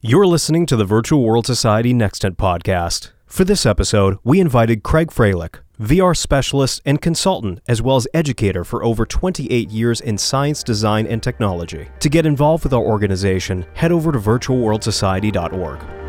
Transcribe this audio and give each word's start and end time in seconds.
You're 0.00 0.28
listening 0.28 0.64
to 0.66 0.76
the 0.76 0.84
Virtual 0.84 1.24
World 1.24 1.44
Society 1.44 1.92
Nextent 1.92 2.36
podcast. 2.36 3.10
For 3.26 3.42
this 3.42 3.66
episode, 3.66 4.16
we 4.22 4.38
invited 4.38 4.84
Craig 4.84 5.08
Frehlich, 5.08 5.56
VR 5.80 6.16
specialist 6.16 6.80
and 6.86 7.02
consultant, 7.02 7.58
as 7.66 7.82
well 7.82 7.96
as 7.96 8.06
educator 8.14 8.62
for 8.62 8.84
over 8.84 9.04
28 9.04 9.70
years 9.70 10.00
in 10.00 10.16
science, 10.16 10.62
design, 10.62 11.04
and 11.08 11.20
technology. 11.20 11.88
To 11.98 12.08
get 12.08 12.26
involved 12.26 12.62
with 12.62 12.72
our 12.74 12.80
organization, 12.80 13.66
head 13.74 13.90
over 13.90 14.12
to 14.12 14.20
virtualworldsociety.org. 14.20 16.07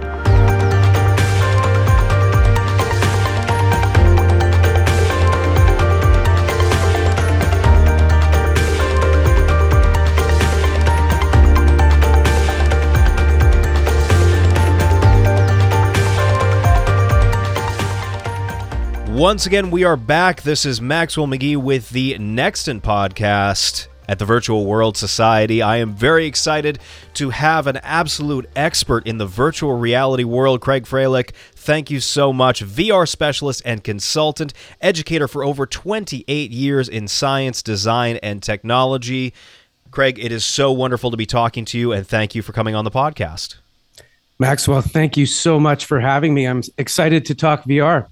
Once 19.19 19.45
again, 19.45 19.69
we 19.69 19.83
are 19.83 19.97
back. 19.97 20.43
This 20.43 20.65
is 20.65 20.79
Maxwell 20.79 21.27
McGee 21.27 21.57
with 21.57 21.89
the 21.89 22.13
Nextent 22.17 22.79
podcast 22.79 23.89
at 24.07 24.17
the 24.17 24.23
Virtual 24.23 24.65
World 24.65 24.95
Society. 24.95 25.61
I 25.61 25.75
am 25.75 25.93
very 25.93 26.25
excited 26.25 26.79
to 27.15 27.29
have 27.31 27.67
an 27.67 27.75
absolute 27.83 28.49
expert 28.55 29.05
in 29.05 29.17
the 29.17 29.25
virtual 29.25 29.77
reality 29.77 30.23
world, 30.23 30.61
Craig 30.61 30.85
Frehlich. 30.85 31.31
Thank 31.53 31.91
you 31.91 31.99
so 31.99 32.31
much. 32.31 32.63
VR 32.63 33.05
specialist 33.05 33.61
and 33.65 33.83
consultant, 33.83 34.53
educator 34.79 35.27
for 35.27 35.43
over 35.43 35.65
28 35.65 36.51
years 36.51 36.87
in 36.87 37.09
science, 37.09 37.61
design, 37.61 38.19
and 38.23 38.41
technology. 38.41 39.33
Craig, 39.91 40.17
it 40.17 40.31
is 40.31 40.45
so 40.45 40.71
wonderful 40.71 41.11
to 41.11 41.17
be 41.17 41.25
talking 41.25 41.65
to 41.65 41.77
you, 41.77 41.91
and 41.91 42.07
thank 42.07 42.35
you 42.35 42.41
for 42.41 42.53
coming 42.53 42.73
on 42.73 42.85
the 42.85 42.91
podcast. 42.91 43.55
Maxwell, 44.39 44.81
thank 44.81 45.17
you 45.17 45.25
so 45.25 45.59
much 45.59 45.83
for 45.83 45.99
having 45.99 46.33
me. 46.33 46.47
I'm 46.47 46.63
excited 46.77 47.25
to 47.25 47.35
talk 47.35 47.65
VR. 47.65 48.07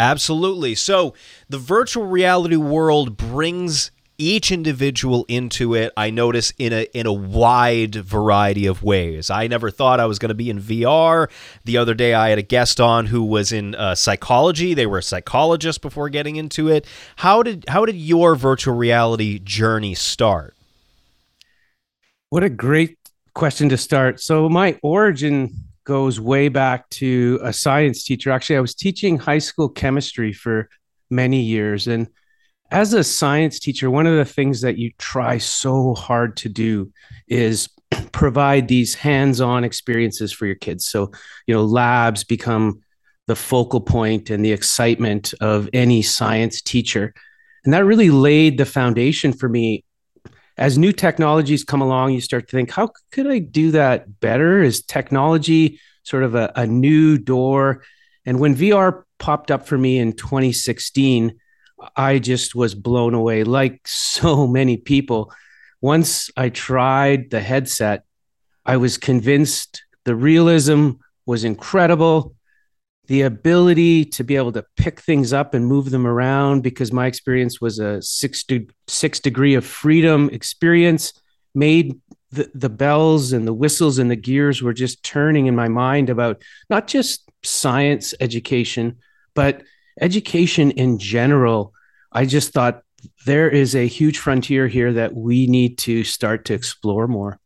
Absolutely. 0.00 0.74
So 0.76 1.12
the 1.50 1.58
virtual 1.58 2.06
reality 2.06 2.56
world 2.56 3.18
brings 3.18 3.90
each 4.16 4.52
individual 4.52 5.24
into 5.28 5.74
it 5.74 5.90
i 5.96 6.10
notice 6.10 6.52
in 6.58 6.74
a 6.74 6.82
in 6.92 7.06
a 7.06 7.12
wide 7.12 7.94
variety 7.94 8.66
of 8.66 8.82
ways. 8.82 9.30
I 9.30 9.46
never 9.46 9.70
thought 9.70 9.98
i 9.98 10.04
was 10.04 10.18
going 10.18 10.28
to 10.28 10.34
be 10.34 10.50
in 10.50 10.60
vr 10.60 11.30
the 11.64 11.78
other 11.78 11.94
day 11.94 12.12
i 12.12 12.28
had 12.28 12.38
a 12.38 12.42
guest 12.42 12.82
on 12.82 13.06
who 13.06 13.22
was 13.24 13.50
in 13.50 13.74
uh, 13.74 13.94
psychology. 13.94 14.74
They 14.74 14.84
were 14.84 14.98
a 14.98 15.02
psychologist 15.02 15.80
before 15.80 16.10
getting 16.10 16.36
into 16.36 16.68
it. 16.68 16.86
How 17.16 17.42
did 17.42 17.64
how 17.68 17.86
did 17.86 17.96
your 17.96 18.34
virtual 18.34 18.74
reality 18.74 19.38
journey 19.38 19.94
start? 19.94 20.54
What 22.28 22.44
a 22.44 22.50
great 22.50 22.98
question 23.34 23.70
to 23.70 23.78
start. 23.78 24.20
So 24.20 24.50
my 24.50 24.78
origin 24.82 25.69
goes 25.84 26.20
way 26.20 26.48
back 26.48 26.88
to 26.90 27.38
a 27.42 27.52
science 27.52 28.04
teacher. 28.04 28.30
Actually, 28.30 28.56
I 28.56 28.60
was 28.60 28.74
teaching 28.74 29.18
high 29.18 29.38
school 29.38 29.68
chemistry 29.68 30.32
for 30.32 30.68
many 31.10 31.40
years. 31.40 31.86
And 31.86 32.08
as 32.70 32.94
a 32.94 33.02
science 33.02 33.58
teacher, 33.58 33.90
one 33.90 34.06
of 34.06 34.16
the 34.16 34.24
things 34.24 34.60
that 34.60 34.78
you 34.78 34.92
try 34.98 35.38
so 35.38 35.94
hard 35.94 36.36
to 36.38 36.48
do 36.48 36.92
is 37.28 37.68
provide 38.12 38.68
these 38.68 38.94
hands-on 38.94 39.64
experiences 39.64 40.32
for 40.32 40.46
your 40.46 40.54
kids. 40.54 40.86
So, 40.86 41.10
you 41.46 41.54
know, 41.54 41.64
labs 41.64 42.24
become 42.24 42.80
the 43.26 43.36
focal 43.36 43.80
point 43.80 44.30
and 44.30 44.44
the 44.44 44.52
excitement 44.52 45.34
of 45.40 45.68
any 45.72 46.02
science 46.02 46.60
teacher. 46.60 47.14
And 47.64 47.74
that 47.74 47.84
really 47.84 48.10
laid 48.10 48.58
the 48.58 48.64
foundation 48.64 49.32
for 49.32 49.48
me. 49.48 49.84
As 50.60 50.76
new 50.76 50.92
technologies 50.92 51.64
come 51.64 51.80
along, 51.80 52.12
you 52.12 52.20
start 52.20 52.46
to 52.48 52.56
think, 52.56 52.70
how 52.70 52.90
could 53.10 53.26
I 53.26 53.38
do 53.38 53.70
that 53.70 54.20
better? 54.20 54.62
Is 54.62 54.82
technology 54.82 55.80
sort 56.02 56.22
of 56.22 56.34
a, 56.34 56.52
a 56.54 56.66
new 56.66 57.16
door. 57.16 57.82
And 58.26 58.38
when 58.38 58.54
VR 58.54 59.04
popped 59.18 59.50
up 59.50 59.66
for 59.66 59.78
me 59.78 59.98
in 59.98 60.12
2016, 60.12 61.38
I 61.96 62.18
just 62.18 62.54
was 62.54 62.74
blown 62.74 63.14
away, 63.14 63.42
like 63.44 63.80
so 63.86 64.46
many 64.46 64.76
people. 64.76 65.32
Once 65.80 66.30
I 66.36 66.50
tried 66.50 67.30
the 67.30 67.40
headset, 67.40 68.04
I 68.66 68.76
was 68.76 68.98
convinced 68.98 69.82
the 70.04 70.14
realism 70.14 70.90
was 71.24 71.44
incredible. 71.44 72.34
The 73.10 73.22
ability 73.22 74.04
to 74.04 74.22
be 74.22 74.36
able 74.36 74.52
to 74.52 74.64
pick 74.76 75.00
things 75.00 75.32
up 75.32 75.52
and 75.52 75.66
move 75.66 75.90
them 75.90 76.06
around, 76.06 76.62
because 76.62 76.92
my 76.92 77.06
experience 77.06 77.60
was 77.60 77.80
a 77.80 78.00
six, 78.00 78.44
de- 78.44 78.68
six 78.86 79.18
degree 79.18 79.54
of 79.54 79.66
freedom 79.66 80.30
experience, 80.30 81.12
made 81.52 82.00
the, 82.30 82.48
the 82.54 82.68
bells 82.68 83.32
and 83.32 83.48
the 83.48 83.52
whistles 83.52 83.98
and 83.98 84.12
the 84.12 84.14
gears 84.14 84.62
were 84.62 84.72
just 84.72 85.02
turning 85.02 85.46
in 85.46 85.56
my 85.56 85.66
mind 85.66 86.08
about 86.08 86.40
not 86.68 86.86
just 86.86 87.28
science 87.42 88.14
education, 88.20 88.98
but 89.34 89.64
education 90.00 90.70
in 90.70 90.96
general. 91.00 91.74
I 92.12 92.26
just 92.26 92.52
thought 92.52 92.84
there 93.26 93.50
is 93.50 93.74
a 93.74 93.88
huge 93.88 94.18
frontier 94.18 94.68
here 94.68 94.92
that 94.92 95.16
we 95.16 95.48
need 95.48 95.78
to 95.78 96.04
start 96.04 96.44
to 96.44 96.54
explore 96.54 97.08
more. 97.08 97.40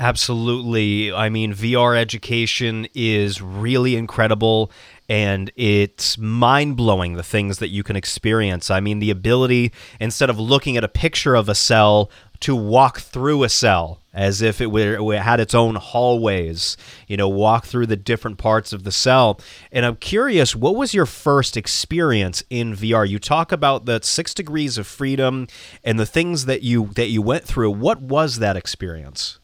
Absolutely. 0.00 1.12
I 1.12 1.28
mean, 1.28 1.52
VR 1.52 1.94
education 1.94 2.88
is 2.94 3.42
really 3.42 3.96
incredible 3.96 4.72
and 5.10 5.52
it's 5.56 6.16
mind 6.16 6.78
blowing 6.78 7.16
the 7.16 7.22
things 7.22 7.58
that 7.58 7.68
you 7.68 7.82
can 7.82 7.96
experience. 7.96 8.70
I 8.70 8.80
mean, 8.80 9.00
the 9.00 9.10
ability, 9.10 9.72
instead 10.00 10.30
of 10.30 10.40
looking 10.40 10.78
at 10.78 10.84
a 10.84 10.88
picture 10.88 11.34
of 11.34 11.50
a 11.50 11.54
cell, 11.54 12.10
to 12.40 12.56
walk 12.56 13.00
through 13.00 13.44
a 13.44 13.50
cell 13.50 14.00
as 14.14 14.40
if 14.40 14.62
it, 14.62 14.68
were, 14.68 15.12
it 15.12 15.20
had 15.20 15.38
its 15.38 15.54
own 15.54 15.74
hallways, 15.74 16.78
you 17.06 17.18
know, 17.18 17.28
walk 17.28 17.66
through 17.66 17.84
the 17.84 17.96
different 17.96 18.38
parts 18.38 18.72
of 18.72 18.84
the 18.84 18.90
cell. 18.90 19.38
And 19.70 19.84
I'm 19.84 19.96
curious, 19.96 20.56
what 20.56 20.76
was 20.76 20.94
your 20.94 21.04
first 21.04 21.58
experience 21.58 22.42
in 22.48 22.74
VR? 22.74 23.06
You 23.06 23.18
talk 23.18 23.52
about 23.52 23.84
the 23.84 24.00
six 24.02 24.32
degrees 24.32 24.78
of 24.78 24.86
freedom 24.86 25.48
and 25.84 26.00
the 26.00 26.06
things 26.06 26.46
that 26.46 26.62
you 26.62 26.86
that 26.94 27.10
you 27.10 27.20
went 27.20 27.44
through. 27.44 27.72
What 27.72 28.00
was 28.00 28.38
that 28.38 28.56
experience? 28.56 29.38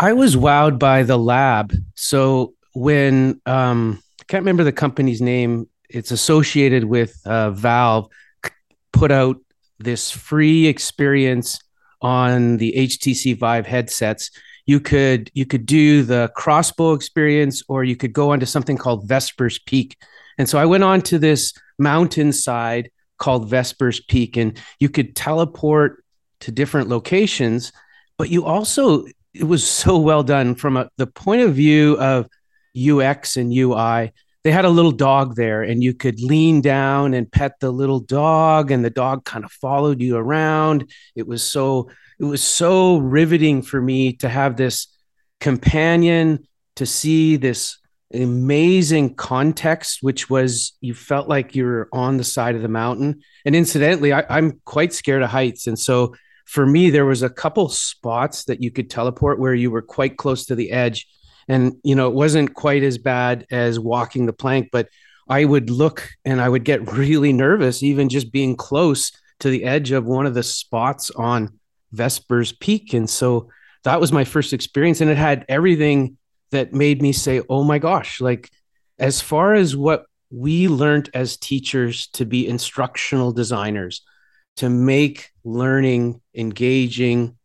I 0.00 0.14
was 0.14 0.34
wowed 0.34 0.78
by 0.78 1.02
the 1.02 1.18
lab. 1.18 1.74
So 1.94 2.54
when 2.72 3.38
um, 3.44 4.02
I 4.18 4.24
can't 4.28 4.40
remember 4.40 4.64
the 4.64 4.72
company's 4.72 5.20
name, 5.20 5.68
it's 5.90 6.10
associated 6.10 6.84
with 6.84 7.20
uh, 7.26 7.50
Valve, 7.50 8.08
put 8.94 9.12
out 9.12 9.36
this 9.78 10.10
free 10.10 10.66
experience 10.66 11.60
on 12.00 12.56
the 12.56 12.72
HTC 12.78 13.38
Vive 13.38 13.66
headsets, 13.66 14.30
you 14.64 14.80
could 14.80 15.30
you 15.34 15.44
could 15.44 15.66
do 15.66 16.02
the 16.02 16.30
crossbow 16.34 16.94
experience, 16.94 17.62
or 17.68 17.84
you 17.84 17.96
could 17.96 18.14
go 18.14 18.30
onto 18.30 18.46
something 18.46 18.78
called 18.78 19.06
Vespers 19.06 19.58
Peak. 19.66 19.98
And 20.38 20.48
so 20.48 20.58
I 20.58 20.64
went 20.64 20.82
on 20.82 21.02
to 21.02 21.18
this 21.18 21.52
mountainside 21.78 22.90
called 23.18 23.50
Vespers 23.50 24.00
Peak, 24.00 24.38
and 24.38 24.58
you 24.78 24.88
could 24.88 25.14
teleport 25.14 26.02
to 26.40 26.50
different 26.50 26.88
locations. 26.88 27.70
But 28.16 28.30
you 28.30 28.44
also 28.44 29.04
it 29.34 29.44
was 29.44 29.66
so 29.66 29.98
well 29.98 30.22
done 30.22 30.54
from 30.54 30.76
a, 30.76 30.90
the 30.96 31.06
point 31.06 31.42
of 31.42 31.54
view 31.54 31.96
of 31.98 32.26
UX 32.76 33.36
and 33.36 33.52
UI 33.52 34.12
they 34.42 34.50
had 34.50 34.64
a 34.64 34.70
little 34.70 34.92
dog 34.92 35.36
there 35.36 35.62
and 35.62 35.82
you 35.82 35.92
could 35.92 36.20
lean 36.20 36.60
down 36.60 37.12
and 37.12 37.30
pet 37.30 37.60
the 37.60 37.70
little 37.70 38.00
dog 38.00 38.70
and 38.70 38.84
the 38.84 38.90
dog 38.90 39.24
kind 39.24 39.44
of 39.44 39.52
followed 39.52 40.00
you 40.00 40.16
around. 40.16 40.90
It 41.14 41.26
was 41.26 41.42
so 41.42 41.90
it 42.18 42.24
was 42.24 42.42
so 42.42 42.98
riveting 42.98 43.62
for 43.62 43.80
me 43.80 44.14
to 44.14 44.28
have 44.28 44.56
this 44.56 44.88
companion 45.40 46.46
to 46.76 46.86
see 46.86 47.36
this 47.36 47.78
amazing 48.12 49.14
context 49.14 49.98
which 50.00 50.28
was 50.28 50.72
you 50.80 50.92
felt 50.92 51.28
like 51.28 51.54
you 51.54 51.64
were 51.64 51.88
on 51.92 52.16
the 52.16 52.24
side 52.24 52.56
of 52.56 52.62
the 52.62 52.68
mountain. 52.68 53.20
And 53.44 53.54
incidentally 53.54 54.12
I, 54.12 54.24
i'm 54.28 54.60
quite 54.64 54.94
scared 54.94 55.22
of 55.22 55.30
heights. 55.30 55.66
And 55.66 55.78
so 55.78 56.14
for 56.50 56.66
me 56.66 56.90
there 56.90 57.06
was 57.06 57.22
a 57.22 57.30
couple 57.30 57.68
spots 57.68 58.44
that 58.44 58.60
you 58.60 58.72
could 58.72 58.90
teleport 58.90 59.38
where 59.38 59.54
you 59.54 59.70
were 59.70 59.82
quite 59.82 60.16
close 60.16 60.46
to 60.46 60.56
the 60.56 60.72
edge. 60.72 61.06
And 61.48 61.76
you 61.84 61.94
know 61.94 62.08
it 62.08 62.14
wasn't 62.14 62.54
quite 62.54 62.82
as 62.82 62.98
bad 62.98 63.46
as 63.50 63.80
walking 63.80 64.26
the 64.26 64.32
plank 64.32 64.68
but 64.70 64.88
i 65.28 65.44
would 65.44 65.68
look 65.68 66.08
and 66.24 66.40
i 66.40 66.48
would 66.48 66.64
get 66.64 66.92
really 67.02 67.32
nervous 67.32 67.82
even 67.82 68.08
just 68.08 68.30
being 68.30 68.54
close 68.54 69.10
to 69.40 69.50
the 69.50 69.64
edge 69.64 69.90
of 69.90 70.04
one 70.04 70.26
of 70.26 70.34
the 70.34 70.42
spots 70.42 71.10
on 71.10 71.58
vespers 71.92 72.52
peak. 72.52 72.94
And 72.94 73.08
so 73.08 73.50
that 73.84 74.00
was 74.00 74.12
my 74.12 74.24
first 74.24 74.52
experience. 74.52 75.00
And 75.00 75.10
it 75.10 75.16
had 75.16 75.44
everything 75.48 76.18
that 76.50 76.72
made 76.72 77.02
me 77.02 77.12
say 77.12 77.42
oh 77.48 77.64
my 77.64 77.78
gosh. 77.78 78.20
Like 78.20 78.50
as 78.98 79.20
far 79.20 79.54
as 79.54 79.76
what 79.76 80.04
we 80.30 80.68
learned 80.68 81.10
as 81.14 81.36
teachers 81.36 82.06
to 82.08 82.24
be 82.24 82.46
instructional 82.46 83.32
designers 83.32 84.02
to 84.60 84.68
make 84.68 85.30
learning 85.44 86.20
engaging 86.34 87.36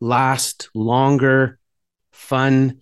last 0.00 0.68
longer 0.74 1.58
fun 2.12 2.80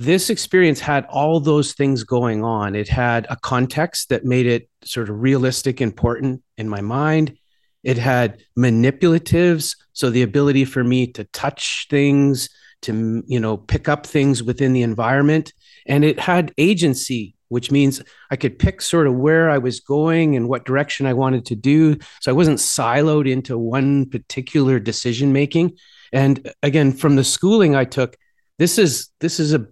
this 0.00 0.30
experience 0.30 0.78
had 0.78 1.04
all 1.06 1.40
those 1.40 1.72
things 1.72 2.04
going 2.04 2.44
on. 2.44 2.76
It 2.76 2.88
had 2.88 3.26
a 3.28 3.36
context 3.36 4.10
that 4.10 4.24
made 4.24 4.46
it 4.46 4.70
sort 4.84 5.10
of 5.10 5.20
realistic, 5.20 5.80
important 5.80 6.40
in 6.56 6.68
my 6.68 6.80
mind. 6.80 7.36
It 7.82 7.98
had 7.98 8.40
manipulatives, 8.56 9.76
so 9.92 10.08
the 10.08 10.22
ability 10.22 10.64
for 10.66 10.84
me 10.84 11.08
to 11.14 11.24
touch 11.24 11.88
things, 11.90 12.48
to 12.82 13.24
you 13.26 13.40
know 13.40 13.56
pick 13.56 13.88
up 13.88 14.06
things 14.06 14.42
within 14.42 14.72
the 14.72 14.82
environment 14.82 15.52
and 15.86 16.04
it 16.04 16.20
had 16.20 16.52
agency 16.58 17.34
which 17.48 17.70
means 17.70 18.02
i 18.30 18.36
could 18.36 18.58
pick 18.58 18.80
sort 18.80 19.06
of 19.06 19.14
where 19.14 19.50
i 19.50 19.58
was 19.58 19.80
going 19.80 20.36
and 20.36 20.48
what 20.48 20.64
direction 20.64 21.06
i 21.06 21.12
wanted 21.12 21.44
to 21.46 21.54
do. 21.54 21.96
So 22.20 22.30
i 22.30 22.34
wasn't 22.34 22.58
siloed 22.58 23.28
into 23.30 23.58
one 23.58 24.08
particular 24.08 24.78
decision 24.78 25.32
making. 25.32 25.76
And 26.12 26.52
again 26.62 26.92
from 26.92 27.16
the 27.16 27.24
schooling 27.24 27.74
i 27.74 27.84
took 27.84 28.16
this 28.58 28.78
is 28.78 29.08
this 29.20 29.38
is 29.40 29.54
a 29.54 29.66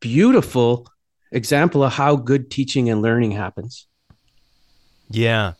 beautiful 0.00 0.88
example 1.32 1.84
of 1.84 1.92
how 1.92 2.16
good 2.16 2.50
teaching 2.50 2.88
and 2.88 3.02
learning 3.02 3.32
happens. 3.32 3.86
Yeah. 5.10 5.54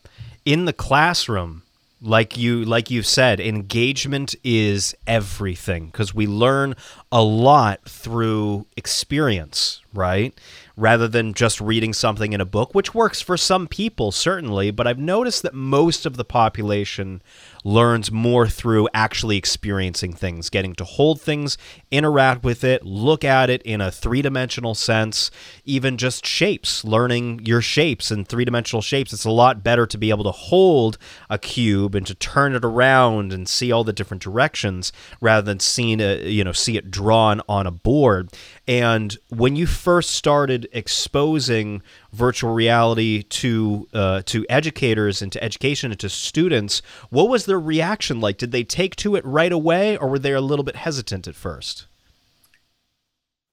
In 0.44 0.64
the 0.64 0.73
classroom 0.73 1.62
like 2.00 2.37
you 2.37 2.64
like 2.64 2.91
you've 2.91 3.06
said 3.06 3.41
engagement 3.41 4.35
is 4.44 4.94
everything 5.06 5.87
because 5.87 6.14
we 6.14 6.29
learn 6.29 6.76
a 7.10 7.22
lot 7.22 7.81
through 7.88 8.66
experience 8.76 9.81
right 9.94 10.38
rather 10.76 11.08
than 11.08 11.32
just 11.32 11.60
reading 11.60 11.93
something 11.93 12.32
in 12.32 12.40
a 12.40 12.44
book 12.44 12.75
which 12.75 12.94
works 12.94 13.20
for 13.20 13.37
some 13.37 13.66
people 13.66 14.12
certainly 14.12 14.70
but 14.70 14.87
i've 14.87 14.99
noticed 14.99 15.43
that 15.43 15.55
most 15.55 16.05
of 16.05 16.16
the 16.16 16.25
population 16.25 17.22
learns 17.64 18.10
more 18.10 18.49
through 18.49 18.88
actually 18.94 19.37
experiencing 19.37 20.12
things, 20.12 20.49
getting 20.49 20.75
to 20.75 20.84
hold 20.84 21.20
things, 21.20 21.58
interact 21.90 22.43
with 22.43 22.64
it, 22.64 22.84
look 22.84 23.25
at 23.25 23.50
it 23.50 23.62
in 23.62 23.81
a 23.81 23.90
three 23.90 24.22
dimensional 24.22 24.75
sense, 24.75 25.31
even 25.64 25.96
just 25.96 26.25
shapes, 26.25 26.84
learning 26.84 27.44
your 27.44 27.61
shapes 27.61 28.11
and 28.11 28.26
three 28.26 28.44
dimensional 28.44 28.82
shapes. 28.82 29.12
It's 29.12 29.25
a 29.25 29.31
lot 29.31 29.62
better 29.62 29.87
to 29.87 29.99
be 29.99 30.11
able 30.11 30.25
to 30.25 30.31
hold 30.31 30.99
a 31.28 31.38
cube 31.38 31.94
and 31.94 32.06
to 32.06 32.14
turn 32.14 32.54
it 32.54 32.64
around 32.64 33.32
and 33.32 33.49
see 33.49 33.70
all 33.70 33.84
the 33.84 33.93
different 33.93 34.22
directions 34.22 34.93
rather 35.20 35.44
than 35.44 35.61
seeing 35.61 36.00
a, 36.00 36.28
you 36.28 36.44
know, 36.44 36.52
see 36.52 36.76
it 36.76 36.90
drawn 36.99 37.41
on 37.49 37.65
a 37.65 37.71
board. 37.71 38.29
And 38.67 39.17
when 39.29 39.55
you 39.55 39.67
first 39.67 40.11
started 40.11 40.69
exposing 40.73 41.81
virtual 42.12 42.53
reality 42.53 43.23
to 43.23 43.87
uh, 43.95 44.23
to 44.27 44.45
educators 44.49 45.23
and 45.23 45.31
to 45.31 45.43
education 45.43 45.93
and 45.93 46.00
to 46.00 46.09
students, 46.09 46.83
what 47.11 47.29
was 47.29 47.47
their 47.47 47.61
reaction 47.61 48.21
like? 48.21 48.37
Did 48.37 48.50
they 48.50 48.65
take 48.65 48.97
to 48.97 49.15
it 49.15 49.25
right 49.25 49.53
away, 49.53 49.97
or 49.97 50.09
were 50.09 50.19
they 50.19 50.33
a 50.33 50.41
little 50.41 50.65
bit 50.65 50.75
hesitant 50.77 51.29
at 51.29 51.37
first? 51.37 51.87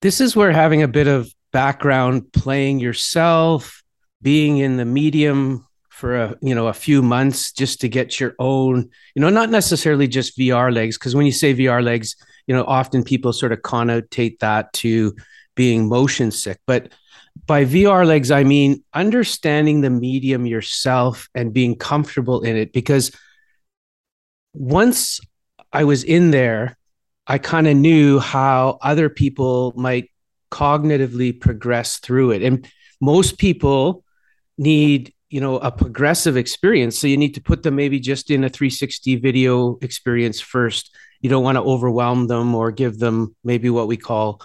This 0.01 0.19
is 0.19 0.35
where 0.35 0.51
having 0.51 0.81
a 0.81 0.87
bit 0.87 1.07
of 1.07 1.31
background, 1.53 2.33
playing 2.33 2.79
yourself, 2.79 3.83
being 4.23 4.57
in 4.57 4.77
the 4.77 4.85
medium 4.85 5.67
for 5.89 6.15
a 6.15 6.35
you 6.41 6.53
know 6.55 6.67
a 6.67 6.73
few 6.73 7.01
months 7.01 7.53
just 7.53 7.79
to 7.79 7.87
get 7.87 8.19
your 8.19 8.35
own 8.37 8.89
you 9.15 9.21
know 9.21 9.29
not 9.29 9.49
necessarily 9.49 10.09
just 10.09 10.37
VR 10.37 10.73
legs 10.73 10.97
because 10.97 11.15
when 11.15 11.25
you 11.25 11.31
say 11.31 11.53
VR 11.53 11.81
legs 11.81 12.17
you 12.47 12.55
know, 12.55 12.63
often 12.63 13.03
people 13.03 13.33
sort 13.33 13.51
of 13.51 13.59
connotate 13.61 14.39
that 14.39 14.71
to 14.73 15.15
being 15.55 15.87
motion 15.87 16.31
sick. 16.31 16.59
But 16.67 16.91
by 17.47 17.65
VR 17.65 18.05
legs, 18.05 18.31
I 18.31 18.43
mean 18.43 18.83
understanding 18.93 19.81
the 19.81 19.89
medium 19.89 20.45
yourself 20.45 21.27
and 21.35 21.53
being 21.53 21.75
comfortable 21.75 22.41
in 22.41 22.55
it. 22.55 22.73
Because 22.73 23.11
once 24.53 25.19
I 25.71 25.83
was 25.83 26.03
in 26.03 26.31
there, 26.31 26.77
I 27.27 27.37
kind 27.37 27.67
of 27.67 27.75
knew 27.75 28.19
how 28.19 28.77
other 28.81 29.09
people 29.09 29.73
might 29.75 30.09
cognitively 30.51 31.39
progress 31.39 31.97
through 31.97 32.31
it. 32.31 32.43
And 32.43 32.67
most 33.01 33.37
people 33.37 34.03
need 34.57 35.13
you 35.29 35.41
know 35.41 35.57
a 35.57 35.71
progressive 35.71 36.37
experience 36.37 36.97
so 36.97 37.07
you 37.07 37.17
need 37.17 37.33
to 37.33 37.41
put 37.41 37.61
them 37.63 37.75
maybe 37.75 37.99
just 37.99 38.31
in 38.31 38.43
a 38.45 38.49
360 38.49 39.17
video 39.17 39.77
experience 39.81 40.39
first 40.39 40.95
you 41.25 41.29
don't 41.29 41.43
want 41.43 41.55
to 41.55 41.63
overwhelm 41.63 42.27
them 42.27 42.53
or 42.53 42.69
give 42.69 42.99
them 42.99 43.35
maybe 43.43 43.67
what 43.71 43.87
we 43.87 43.97
call 43.97 44.39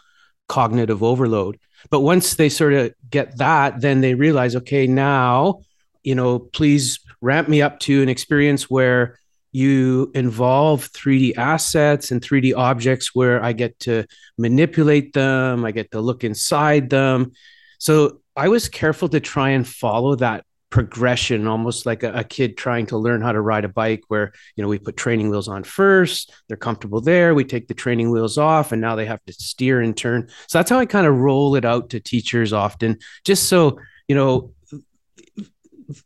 cognitive 0.49 1.03
overload. 1.03 1.59
But 1.91 2.01
once 2.01 2.37
they 2.37 2.49
sort 2.49 2.73
of 2.73 2.95
get 3.11 3.37
that, 3.37 3.83
then 3.83 4.01
they 4.01 4.15
realize, 4.15 4.57
okay, 4.57 4.87
now, 4.87 5.61
you 6.03 6.15
know, 6.15 6.39
please 6.39 7.01
ramp 7.21 7.51
me 7.51 7.61
up 7.61 7.81
to 7.81 8.03
an 8.03 8.09
experience 8.09 8.71
where 8.71 9.19
you 9.53 10.11
involve 10.15 10.91
3D 10.93 11.37
assets 11.37 12.13
and 12.13 12.23
3D 12.23 12.55
objects 12.57 13.15
where 13.15 13.45
I 13.45 13.53
get 13.53 13.79
to 13.81 14.07
manipulate 14.39 15.13
them, 15.13 15.67
I 15.67 15.73
get 15.73 15.91
to 15.91 16.01
look 16.01 16.25
inside 16.25 16.89
them. 16.89 17.33
So 17.79 18.23
I 18.35 18.49
was 18.49 18.71
careful 18.71 19.11
to 19.11 19.21
try 19.21 19.51
and 19.51 19.69
follow 19.69 20.15
that 20.15 20.47
progression, 20.71 21.47
almost 21.49 21.85
like 21.85 22.03
a, 22.03 22.13
a, 22.13 22.25
kid 22.25 22.57
trying 22.57 22.87
to 22.87 22.97
learn 22.97 23.21
how 23.21 23.33
to 23.33 23.41
ride 23.41 23.65
a 23.65 23.69
bike, 23.69 24.05
where 24.09 24.33
you 24.57 24.63
know 24.63 24.69
we 24.69 24.79
put 24.79 24.97
training 24.97 25.29
wheels 25.29 25.49
on 25.49 25.65
first, 25.65 26.33
they're 26.49 26.57
comfortable 26.57 27.01
there. 27.01 27.35
We 27.35 27.45
take 27.45 27.69
the 27.69 27.75
training 27.75 28.11
wheels 28.11 28.39
off, 28.39 28.73
and 28.73 28.81
now 28.81 28.95
they 28.95 29.07
have 29.07 29.25
to 29.27 29.33
steer 29.33 29.81
and 29.81 29.97
turn. 29.97 30.29
So 30.47 30.59
that's 30.59 30.71
how 30.71 30.79
I 30.79 30.87
kind 30.87 31.07
of 31.07 31.17
roll 31.17 31.57
it 31.57 31.65
out 31.65 31.91
to 31.91 32.01
teachers 32.01 32.53
often, 32.53 32.99
just 33.25 33.49
so 33.49 33.79
you 34.09 34.15
know. 34.15 34.53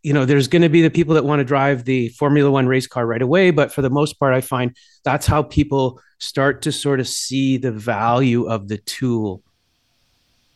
You 0.02 0.14
know, 0.14 0.25
there's 0.25 0.49
going 0.49 0.62
to 0.62 0.70
be 0.70 0.81
the 0.81 0.88
people 0.88 1.12
that 1.12 1.26
want 1.26 1.40
to 1.40 1.44
drive 1.44 1.84
the 1.84 2.08
Formula 2.08 2.50
One 2.50 2.67
race 2.67 2.87
car 2.87 3.06
right 3.06 3.20
away, 3.20 3.50
but 3.50 3.70
for 3.70 3.82
the 3.82 3.90
most 3.90 4.14
part, 4.14 4.32
I 4.32 4.40
find 4.40 4.75
that's 5.05 5.26
how 5.26 5.43
people 5.43 6.00
start 6.19 6.62
to 6.62 6.72
sort 6.72 7.00
of 7.00 7.06
see 7.06 7.58
the 7.58 7.70
value 7.70 8.46
of 8.46 8.69
the 8.69 8.78
tool. 8.78 9.43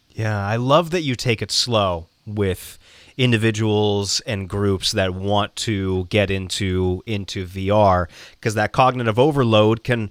Yeah, 0.08 0.46
I 0.46 0.56
love 0.56 0.93
that 0.93 1.02
you 1.02 1.14
take 1.14 1.43
it 1.43 1.50
slow 1.50 2.06
with 2.25 2.78
individuals 3.18 4.20
and 4.20 4.48
groups 4.48 4.92
that 4.92 5.12
want 5.12 5.54
to 5.56 6.06
get 6.06 6.30
into 6.30 7.02
into 7.04 7.44
VR 7.44 8.06
because 8.32 8.54
that 8.54 8.72
cognitive 8.72 9.18
overload 9.18 9.84
can 9.84 10.10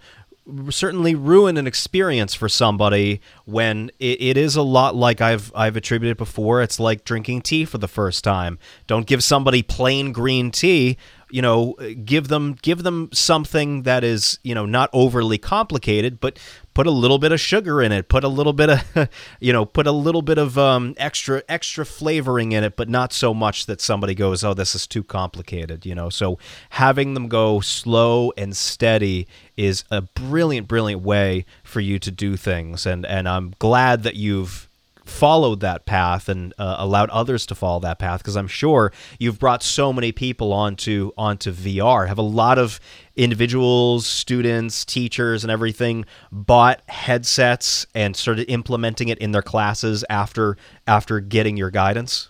certainly 0.69 1.13
ruin 1.15 1.57
an 1.57 1.67
experience 1.67 2.33
for 2.33 2.47
somebody 2.47 3.19
when 3.45 3.89
it, 3.99 4.21
it 4.21 4.37
is 4.37 4.55
a 4.55 4.61
lot 4.61 4.95
like 4.95 5.21
I've 5.21 5.51
I've 5.55 5.75
attributed 5.75 6.17
before. 6.17 6.61
It's 6.61 6.79
like 6.79 7.05
drinking 7.05 7.41
tea 7.41 7.65
for 7.65 7.77
the 7.77 7.87
first 7.87 8.23
time. 8.23 8.59
Don't 8.87 9.07
give 9.07 9.23
somebody 9.23 9.63
plain 9.63 10.11
green 10.11 10.51
tea 10.51 10.97
you 11.29 11.41
know 11.41 11.73
give 12.05 12.27
them 12.27 12.55
give 12.61 12.83
them 12.83 13.09
something 13.11 13.83
that 13.83 14.03
is 14.03 14.39
you 14.43 14.53
know 14.53 14.65
not 14.65 14.89
overly 14.93 15.37
complicated 15.37 16.19
but 16.19 16.39
put 16.73 16.85
a 16.85 16.91
little 16.91 17.17
bit 17.17 17.31
of 17.31 17.39
sugar 17.39 17.81
in 17.81 17.91
it 17.91 18.07
put 18.07 18.23
a 18.23 18.27
little 18.27 18.53
bit 18.53 18.69
of 18.69 19.09
you 19.39 19.51
know 19.51 19.65
put 19.65 19.87
a 19.87 19.91
little 19.91 20.21
bit 20.21 20.37
of 20.37 20.57
um, 20.57 20.93
extra 20.97 21.41
extra 21.49 21.85
flavoring 21.85 22.51
in 22.51 22.63
it 22.63 22.75
but 22.75 22.87
not 22.87 23.11
so 23.11 23.33
much 23.33 23.65
that 23.65 23.81
somebody 23.81 24.13
goes 24.13 24.43
oh 24.43 24.53
this 24.53 24.75
is 24.75 24.85
too 24.87 25.03
complicated 25.03 25.85
you 25.85 25.95
know? 25.95 26.09
So 26.09 26.37
having 26.71 27.13
them 27.13 27.27
go 27.27 27.59
slow 27.59 28.31
and 28.37 28.55
steady 28.55 29.27
is 29.55 29.83
a 29.89 30.01
brilliant 30.01 30.67
brilliant 30.67 31.01
way 31.01 31.45
for 31.63 31.79
you 31.79 31.99
to 31.99 32.11
do 32.11 32.37
things 32.37 32.85
and 32.85 33.05
and 33.05 33.27
I'm 33.27 33.53
glad 33.59 34.03
that 34.03 34.15
you've 34.15 34.67
followed 35.07 35.61
that 35.61 35.85
path 35.85 36.29
and 36.29 36.53
uh, 36.57 36.75
allowed 36.79 37.09
others 37.09 37.45
to 37.47 37.55
follow 37.55 37.79
that 37.79 37.97
path 37.97 38.19
because 38.19 38.35
I'm 38.35 38.47
sure 38.47 38.91
you've 39.19 39.39
brought 39.39 39.63
so 39.63 39.93
many 39.93 40.11
people 40.11 40.53
onto 40.53 41.11
onto 41.17 41.51
VR. 41.51 42.07
Have 42.07 42.17
a 42.17 42.23
lot 42.23 42.59
of 42.59 42.79
individuals, 43.15 44.05
students, 44.05 44.85
teachers, 44.85 45.43
and 45.43 45.51
everything 45.51 46.05
bought 46.31 46.81
headsets 46.89 47.87
and 47.95 48.15
started 48.15 48.51
implementing 48.51 49.07
it 49.07 49.17
in 49.19 49.31
their 49.31 49.41
classes 49.41 50.03
after 50.09 50.57
after 50.85 51.19
getting 51.19 51.57
your 51.57 51.71
guidance? 51.71 52.29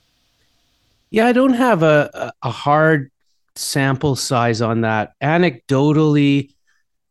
Yeah, 1.09 1.27
I 1.27 1.33
don't 1.33 1.53
have 1.53 1.83
a 1.83 2.33
a 2.41 2.51
hard 2.51 3.11
sample 3.55 4.15
size 4.15 4.61
on 4.61 4.81
that. 4.81 5.13
Anecdotally, 5.21 6.51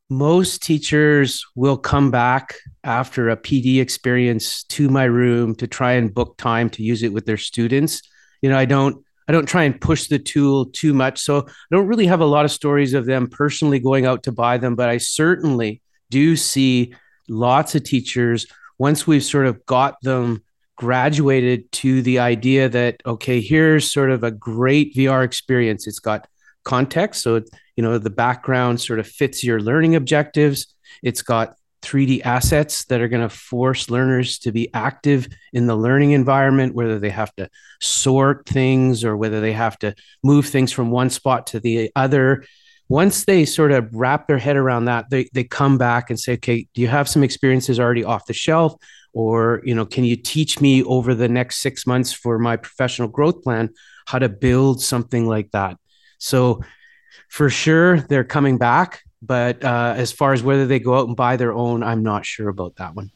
most 0.08 0.62
teachers 0.62 1.44
will 1.54 1.76
come 1.76 2.10
back 2.10 2.54
after 2.84 3.28
a 3.28 3.36
PD 3.36 3.80
experience 3.80 4.62
to 4.64 4.88
my 4.88 5.04
room 5.04 5.54
to 5.56 5.66
try 5.66 5.92
and 5.92 6.14
book 6.14 6.36
time 6.36 6.70
to 6.70 6.82
use 6.82 7.02
it 7.02 7.12
with 7.12 7.26
their 7.26 7.36
students. 7.36 8.02
You 8.40 8.50
know, 8.50 8.58
I 8.58 8.64
don't 8.64 9.04
I 9.28 9.32
don't 9.32 9.48
try 9.48 9.64
and 9.64 9.80
push 9.80 10.06
the 10.06 10.20
tool 10.20 10.66
too 10.66 10.94
much. 10.94 11.20
So 11.20 11.40
I 11.40 11.50
don't 11.72 11.88
really 11.88 12.06
have 12.06 12.20
a 12.20 12.26
lot 12.26 12.44
of 12.44 12.52
stories 12.52 12.94
of 12.94 13.06
them 13.06 13.26
personally 13.26 13.80
going 13.80 14.06
out 14.06 14.22
to 14.24 14.32
buy 14.32 14.58
them, 14.58 14.76
but 14.76 14.88
I 14.88 14.98
certainly 14.98 15.82
do 16.10 16.36
see 16.36 16.94
lots 17.28 17.74
of 17.74 17.82
teachers 17.82 18.46
once 18.78 19.06
we've 19.06 19.24
sort 19.24 19.46
of 19.46 19.66
got 19.66 20.00
them 20.02 20.44
graduated 20.76 21.72
to 21.72 22.02
the 22.02 22.20
idea 22.20 22.68
that 22.68 23.02
okay, 23.04 23.40
here's 23.40 23.90
sort 23.90 24.10
of 24.10 24.22
a 24.22 24.30
great 24.30 24.94
VR 24.94 25.24
experience. 25.24 25.88
It's 25.88 25.98
got 25.98 26.28
context, 26.64 27.22
so 27.22 27.42
you 27.76 27.82
know 27.82 27.98
the 27.98 28.10
background 28.10 28.80
sort 28.80 28.98
of 28.98 29.06
fits 29.06 29.44
your 29.44 29.60
learning 29.60 29.94
objectives. 29.94 30.74
It's 31.02 31.22
got 31.22 31.54
3d 31.82 32.22
assets 32.24 32.84
that 32.86 33.00
are 33.00 33.08
going 33.08 33.22
to 33.22 33.34
force 33.34 33.90
learners 33.90 34.38
to 34.40 34.50
be 34.50 34.72
active 34.74 35.28
in 35.52 35.66
the 35.66 35.76
learning 35.76 36.12
environment 36.12 36.74
whether 36.74 36.98
they 36.98 37.10
have 37.10 37.34
to 37.36 37.48
sort 37.80 38.46
things 38.46 39.04
or 39.04 39.16
whether 39.16 39.40
they 39.40 39.52
have 39.52 39.78
to 39.78 39.94
move 40.24 40.46
things 40.46 40.72
from 40.72 40.90
one 40.90 41.10
spot 41.10 41.46
to 41.46 41.60
the 41.60 41.90
other. 41.94 42.44
Once 42.88 43.24
they 43.24 43.44
sort 43.44 43.72
of 43.72 43.94
wrap 43.94 44.26
their 44.26 44.38
head 44.38 44.56
around 44.56 44.86
that 44.86 45.10
they, 45.10 45.28
they 45.32 45.44
come 45.44 45.76
back 45.78 46.08
and 46.10 46.18
say 46.18 46.34
okay 46.34 46.66
do 46.74 46.80
you 46.80 46.88
have 46.88 47.08
some 47.08 47.22
experiences 47.22 47.78
already 47.78 48.04
off 48.04 48.26
the 48.26 48.32
shelf? 48.32 48.74
Or 49.12 49.62
you 49.64 49.74
know 49.74 49.86
can 49.86 50.04
you 50.04 50.16
teach 50.16 50.60
me 50.60 50.82
over 50.82 51.14
the 51.14 51.28
next 51.28 51.58
six 51.58 51.86
months 51.86 52.12
for 52.12 52.38
my 52.38 52.56
professional 52.56 53.08
growth 53.08 53.42
plan 53.42 53.70
how 54.06 54.18
to 54.18 54.28
build 54.28 54.82
something 54.82 55.26
like 55.26 55.50
that? 55.52 55.76
So 56.18 56.62
for 57.28 57.50
sure 57.50 58.00
they're 58.00 58.24
coming 58.24 58.58
back 58.58 59.02
but 59.22 59.64
uh, 59.64 59.94
as 59.96 60.12
far 60.12 60.32
as 60.32 60.42
whether 60.42 60.66
they 60.66 60.78
go 60.78 60.98
out 60.98 61.08
and 61.08 61.16
buy 61.16 61.36
their 61.36 61.52
own, 61.52 61.82
I'm 61.82 62.02
not 62.02 62.24
sure 62.24 62.48
about 62.48 62.76
that 62.76 62.94
one. 62.94 63.10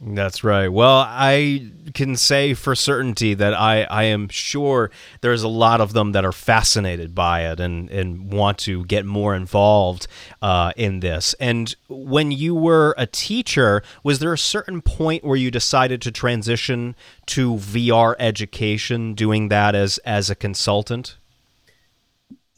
That's 0.00 0.44
right. 0.44 0.68
Well, 0.68 1.04
I 1.08 1.72
can 1.92 2.14
say 2.14 2.54
for 2.54 2.76
certainty 2.76 3.34
that 3.34 3.52
I, 3.52 3.82
I 3.82 4.04
am 4.04 4.28
sure 4.28 4.92
there's 5.22 5.42
a 5.42 5.48
lot 5.48 5.80
of 5.80 5.92
them 5.92 6.12
that 6.12 6.24
are 6.24 6.30
fascinated 6.30 7.16
by 7.16 7.50
it 7.50 7.58
and, 7.58 7.90
and 7.90 8.32
want 8.32 8.58
to 8.58 8.84
get 8.84 9.04
more 9.04 9.34
involved 9.34 10.06
uh, 10.40 10.72
in 10.76 11.00
this. 11.00 11.34
And 11.40 11.74
when 11.88 12.30
you 12.30 12.54
were 12.54 12.94
a 12.96 13.08
teacher, 13.08 13.82
was 14.04 14.20
there 14.20 14.32
a 14.32 14.38
certain 14.38 14.82
point 14.82 15.24
where 15.24 15.36
you 15.36 15.50
decided 15.50 16.00
to 16.02 16.12
transition 16.12 16.94
to 17.26 17.54
VR 17.54 18.14
education, 18.20 19.14
doing 19.14 19.48
that 19.48 19.74
as, 19.74 19.98
as 19.98 20.30
a 20.30 20.36
consultant? 20.36 21.16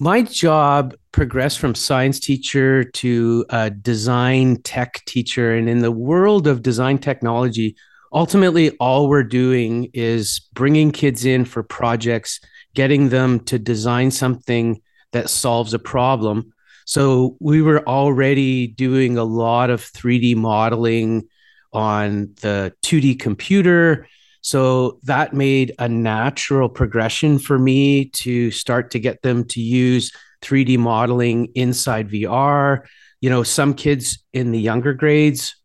My 0.00 0.22
job 0.22 0.94
progressed 1.12 1.58
from 1.58 1.74
science 1.74 2.18
teacher 2.18 2.84
to 2.84 3.44
a 3.50 3.68
design 3.70 4.56
tech 4.62 5.04
teacher. 5.04 5.54
And 5.54 5.68
in 5.68 5.80
the 5.80 5.92
world 5.92 6.46
of 6.46 6.62
design 6.62 6.96
technology, 6.96 7.76
ultimately, 8.10 8.70
all 8.78 9.08
we're 9.10 9.22
doing 9.22 9.90
is 9.92 10.40
bringing 10.54 10.90
kids 10.90 11.26
in 11.26 11.44
for 11.44 11.62
projects, 11.62 12.40
getting 12.74 13.10
them 13.10 13.40
to 13.40 13.58
design 13.58 14.10
something 14.10 14.80
that 15.12 15.28
solves 15.28 15.74
a 15.74 15.78
problem. 15.78 16.54
So 16.86 17.36
we 17.38 17.60
were 17.60 17.86
already 17.86 18.68
doing 18.68 19.18
a 19.18 19.24
lot 19.24 19.68
of 19.68 19.82
3D 19.82 20.34
modeling 20.34 21.28
on 21.74 22.32
the 22.40 22.72
2D 22.82 23.20
computer 23.20 24.08
so 24.40 24.98
that 25.02 25.34
made 25.34 25.74
a 25.78 25.88
natural 25.88 26.68
progression 26.68 27.38
for 27.38 27.58
me 27.58 28.06
to 28.06 28.50
start 28.50 28.90
to 28.92 28.98
get 28.98 29.22
them 29.22 29.44
to 29.44 29.60
use 29.60 30.12
3D 30.42 30.78
modeling 30.78 31.46
inside 31.54 32.08
VR. 32.08 32.86
You 33.20 33.30
know, 33.30 33.42
some 33.42 33.74
kids 33.74 34.18
in 34.32 34.50
the 34.52 34.60
younger 34.60 34.94
grades 34.94 35.56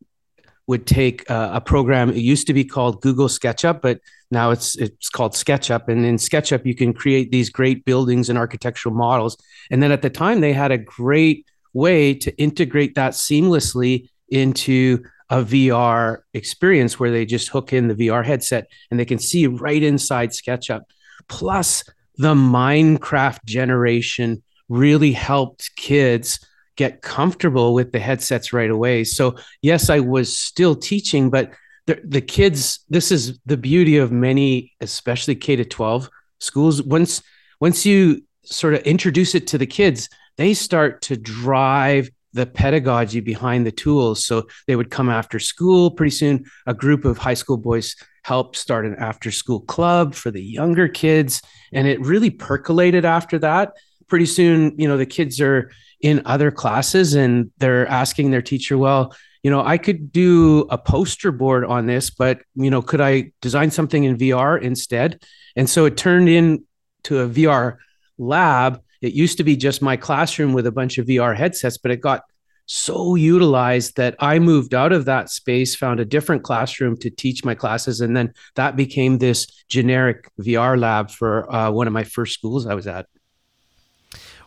would 0.68 0.86
take 0.86 1.30
a, 1.30 1.52
a 1.56 1.62
program. 1.62 2.10
It 2.10 2.18
used 2.18 2.48
to 2.48 2.54
be 2.54 2.66
called 2.66 3.02
Google 3.02 3.28
SketchUp, 3.28 3.82
but 3.82 4.00
now 4.32 4.52
it's 4.52 4.76
it's 4.76 5.10
called 5.10 5.34
SketchUp. 5.34 5.88
And 5.88 6.06
in 6.06 6.18
SketchUp, 6.18 6.66
you 6.66 6.76
can 6.76 6.94
create 6.94 7.32
these 7.32 7.50
great 7.50 7.86
buildings 7.86 8.30
and 8.30 8.38
architectural 8.38 8.96
models. 8.96 9.38
And 9.72 9.82
then 9.82 9.92
at 9.92 10.02
the 10.02 10.10
time, 10.10 10.42
they 10.42 10.54
had 10.54 10.72
a 10.72 10.78
great 10.78 11.46
way 11.74 12.14
to 12.14 12.36
integrate 12.38 12.96
that 12.96 13.14
seamlessly 13.14 14.10
into 14.30 15.04
a 15.30 15.44
VR 15.44 16.20
experience 16.34 17.00
where 17.00 17.12
they 17.12 17.26
just 17.26 17.50
hook 17.50 17.74
in 17.74 17.88
the 17.88 17.96
VR 17.96 18.24
headset 18.24 18.68
and 18.92 19.00
they 19.00 19.06
can 19.06 19.20
see 19.20 19.48
right 19.48 19.82
inside 19.82 20.30
SketchUp. 20.30 20.82
Plus, 21.28 21.84
the 22.18 22.34
Minecraft 22.34 23.44
generation 23.46 24.44
really 24.70 25.12
helped 25.12 25.72
kids 25.76 26.40
get 26.76 27.02
comfortable 27.02 27.74
with 27.74 27.92
the 27.92 28.00
headsets 28.00 28.54
right 28.54 28.70
away. 28.70 29.04
So, 29.04 29.36
yes, 29.62 29.90
I 29.90 30.00
was 30.00 30.38
still 30.38 30.76
teaching, 30.76 31.30
but 31.30 31.54
the, 31.88 32.00
the 32.04 32.22
kids, 32.22 32.80
this 32.90 33.12
is 33.12 33.40
the 33.46 33.58
beauty 33.58 33.98
of 33.98 34.12
many, 34.12 34.74
especially 34.82 35.36
K 35.36 35.56
to 35.56 35.66
12 35.66 36.10
schools. 36.40 36.82
Once, 36.82 37.22
once 37.60 37.86
you 37.86 38.24
sort 38.44 38.74
of 38.74 38.82
introduce 38.82 39.36
it 39.36 39.48
to 39.48 39.58
the 39.58 39.68
kids, 39.68 40.10
they 40.38 40.54
start 40.54 41.02
to 41.04 41.16
drive 41.16 42.10
the 42.36 42.46
pedagogy 42.46 43.22
behind 43.22 43.66
the 43.66 43.72
tools. 43.72 44.26
So 44.26 44.48
they 44.68 44.76
would 44.76 44.92
come 44.92 45.10
after 45.10 45.40
school. 45.40 45.90
Pretty 45.90 46.12
soon, 46.12 46.46
a 46.68 46.74
group 46.74 47.06
of 47.06 47.18
high 47.18 47.34
school 47.34 47.58
boys 47.58 47.96
helped 48.24 48.58
start 48.58 48.86
an 48.86 48.96
after 49.00 49.32
school 49.32 49.62
club 49.62 50.14
for 50.14 50.32
the 50.32 50.44
younger 50.44 50.88
kids. 50.88 51.42
And 51.72 51.88
it 51.88 52.02
really 52.02 52.30
percolated 52.30 53.06
after 53.06 53.40
that. 53.40 53.74
Pretty 54.08 54.26
soon, 54.26 54.76
you 54.78 54.88
know, 54.88 54.98
the 54.98 55.06
kids 55.06 55.40
are 55.40 55.72
in 56.02 56.22
other 56.26 56.52
classes 56.52 57.14
and 57.14 57.52
they're 57.58 57.88
asking 57.88 58.32
their 58.32 58.42
teacher, 58.42 58.78
well, 58.78 59.16
you 59.42 59.50
know, 59.50 59.64
I 59.64 59.78
could 59.78 60.12
do 60.12 60.68
a 60.70 60.78
poster 60.78 61.32
board 61.32 61.64
on 61.66 61.86
this, 61.86 62.10
but, 62.10 62.42
you 62.56 62.70
know, 62.70 62.82
could 62.82 63.00
I 63.00 63.32
design 63.42 63.72
something 63.72 64.04
in 64.04 64.18
VR 64.18 64.62
instead? 64.62 65.24
And 65.56 65.70
so 65.70 65.86
it 65.86 65.96
turned 65.96 66.28
into 66.28 67.20
a 67.20 67.30
VR 67.30 67.78
lab 68.18 68.82
it 69.06 69.14
used 69.14 69.38
to 69.38 69.44
be 69.44 69.56
just 69.56 69.82
my 69.82 69.96
classroom 69.96 70.54
with 70.54 70.66
a 70.66 70.72
bunch 70.72 70.98
of 70.98 71.06
VR 71.06 71.36
headsets, 71.36 71.78
but 71.78 71.92
it 71.92 72.02
got 72.02 72.24
so 72.66 73.14
utilized 73.16 73.96
that 73.98 74.16
I 74.20 74.40
moved 74.40 74.74
out 74.74 74.92
of 74.92 75.06
that 75.06 75.30
space, 75.30 75.76
found 75.76 76.00
a 76.00 76.06
different 76.06 76.44
classroom 76.44 76.98
to 76.98 77.10
teach 77.12 77.46
my 77.46 77.54
classes. 77.54 78.02
And 78.02 78.18
then 78.18 78.34
that 78.56 78.76
became 78.76 79.20
this 79.20 79.46
generic 79.70 80.30
VR 80.42 80.80
lab 80.80 81.12
for 81.12 81.52
uh, 81.54 81.70
one 81.70 81.86
of 81.86 81.94
my 81.94 82.04
first 82.04 82.34
schools 82.34 82.66
I 82.66 82.74
was 82.74 82.88
at. 82.88 83.06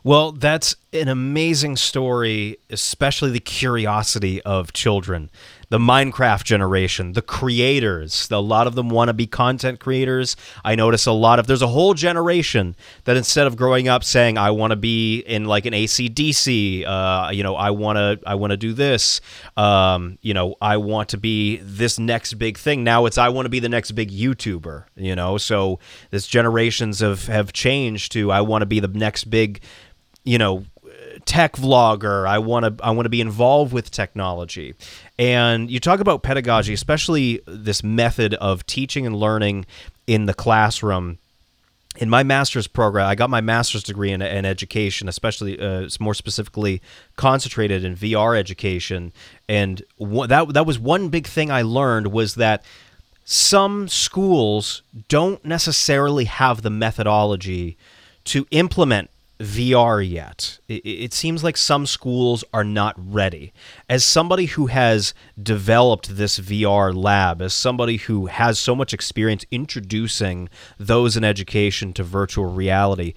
Well, 0.03 0.31
that's 0.31 0.75
an 0.93 1.07
amazing 1.07 1.75
story, 1.75 2.57
especially 2.69 3.31
the 3.31 3.39
curiosity 3.39 4.41
of 4.43 4.73
children 4.73 5.29
the 5.69 5.77
Minecraft 5.77 6.43
generation, 6.43 7.13
the 7.13 7.21
creators. 7.21 8.27
A 8.31 8.39
lot 8.39 8.65
of 8.65 8.75
them 8.75 8.89
want 8.89 9.09
to 9.09 9.13
be 9.13 9.27
content 9.27 9.79
creators. 9.79 10.35
I 10.65 10.75
notice 10.75 11.05
a 11.05 11.11
lot 11.11 11.37
of 11.37 11.45
there's 11.45 11.61
a 11.61 11.67
whole 11.67 11.93
generation 11.93 12.75
that 13.03 13.15
instead 13.15 13.45
of 13.45 13.55
growing 13.55 13.87
up 13.87 14.03
saying 14.03 14.37
I 14.37 14.51
want 14.51 14.71
to 14.71 14.75
be 14.75 15.19
in 15.19 15.45
like 15.45 15.67
an 15.67 15.73
ACDC, 15.73 16.87
uh, 16.87 17.29
you 17.31 17.43
know, 17.43 17.55
I 17.55 17.69
want 17.69 17.97
to 17.97 18.19
I 18.27 18.35
want 18.35 18.51
to 18.51 18.57
do 18.57 18.73
this, 18.73 19.21
um, 19.57 20.17
you 20.21 20.33
know, 20.33 20.55
I 20.59 20.77
want 20.77 21.09
to 21.09 21.17
be 21.17 21.57
this 21.57 21.99
next 21.99 22.33
big 22.33 22.57
thing. 22.57 22.83
Now 22.83 23.05
it's 23.05 23.19
I 23.19 23.29
want 23.29 23.45
to 23.45 23.49
be 23.49 23.59
the 23.59 23.69
next 23.69 23.91
big 23.91 24.11
YouTuber, 24.11 24.85
you 24.95 25.15
know. 25.15 25.37
So 25.37 25.79
this 26.09 26.25
generations 26.25 26.99
have 26.99 27.27
have 27.27 27.53
changed 27.53 28.11
to 28.13 28.31
I 28.31 28.41
want 28.41 28.63
to 28.63 28.65
be 28.65 28.79
the 28.79 28.87
next 28.87 29.25
big, 29.25 29.61
you 30.23 30.39
know, 30.39 30.65
tech 31.29 31.53
vlogger. 31.53 32.27
I 32.27 32.39
want 32.39 32.65
to 32.65 32.83
I 32.83 32.89
want 32.89 33.05
to 33.05 33.09
be 33.09 33.21
involved 33.21 33.71
with 33.71 33.91
technology. 33.91 34.73
And 35.19 35.69
you 35.69 35.79
talk 35.79 35.99
about 35.99 36.23
pedagogy, 36.23 36.73
especially 36.73 37.39
this 37.45 37.83
method 37.83 38.33
of 38.33 38.65
teaching 38.65 39.05
and 39.05 39.15
learning 39.15 39.67
in 40.07 40.25
the 40.25 40.33
classroom. 40.33 41.19
In 41.97 42.09
my 42.09 42.23
master's 42.23 42.65
program, 42.65 43.07
I 43.07 43.13
got 43.13 43.29
my 43.29 43.41
master's 43.41 43.83
degree 43.83 44.11
in, 44.11 44.23
in 44.23 44.43
education, 44.43 45.07
especially 45.07 45.59
uh, 45.59 45.87
more 45.99 46.15
specifically 46.15 46.81
concentrated 47.15 47.83
in 47.83 47.95
VR 47.95 48.35
education. 48.35 49.13
And 49.47 49.83
that 49.99 50.53
that 50.53 50.65
was 50.65 50.79
one 50.79 51.09
big 51.09 51.27
thing 51.27 51.51
I 51.51 51.61
learned 51.61 52.07
was 52.07 52.35
that 52.35 52.63
some 53.23 53.87
schools 53.87 54.81
don't 55.07 55.45
necessarily 55.45 56.25
have 56.25 56.63
the 56.63 56.71
methodology 56.71 57.77
to 58.23 58.47
implement 58.49 59.11
VR 59.39 60.07
yet. 60.07 60.59
It, 60.67 60.85
it, 60.85 61.13
seems 61.13 61.43
like 61.43 61.55
some 61.55 61.85
schools 61.85 62.43
are 62.53 62.65
not 62.65 62.95
ready. 62.97 63.53
As 63.87 64.03
somebody 64.03 64.47
who 64.47 64.67
has 64.67 65.13
developed 65.41 66.17
this 66.17 66.39
VR 66.39 66.93
lab, 66.93 67.41
as 67.41 67.53
somebody 67.53 67.97
who 67.97 68.25
has 68.25 68.59
so 68.59 68.75
much 68.75 68.93
experience 68.93 69.45
introducing 69.49 70.49
those 70.77 71.15
in 71.15 71.23
education 71.23 71.93
to 71.93 72.03
virtual 72.03 72.45
reality, 72.45 73.13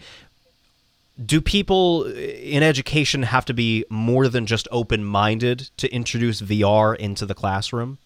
do 1.25 1.41
people 1.41 2.05
in 2.05 2.63
education 2.63 3.25
have 3.25 3.45
to 3.47 3.55
be 3.55 3.85
more 3.91 4.29
than 4.29 4.47
just 4.47 4.69
open 4.71 5.05
minded 5.05 5.71
to 5.77 5.93
introduce 5.93 6.41
VR 6.41 6.97
into 6.97 7.27
the 7.27 7.35
classroom? 7.35 7.99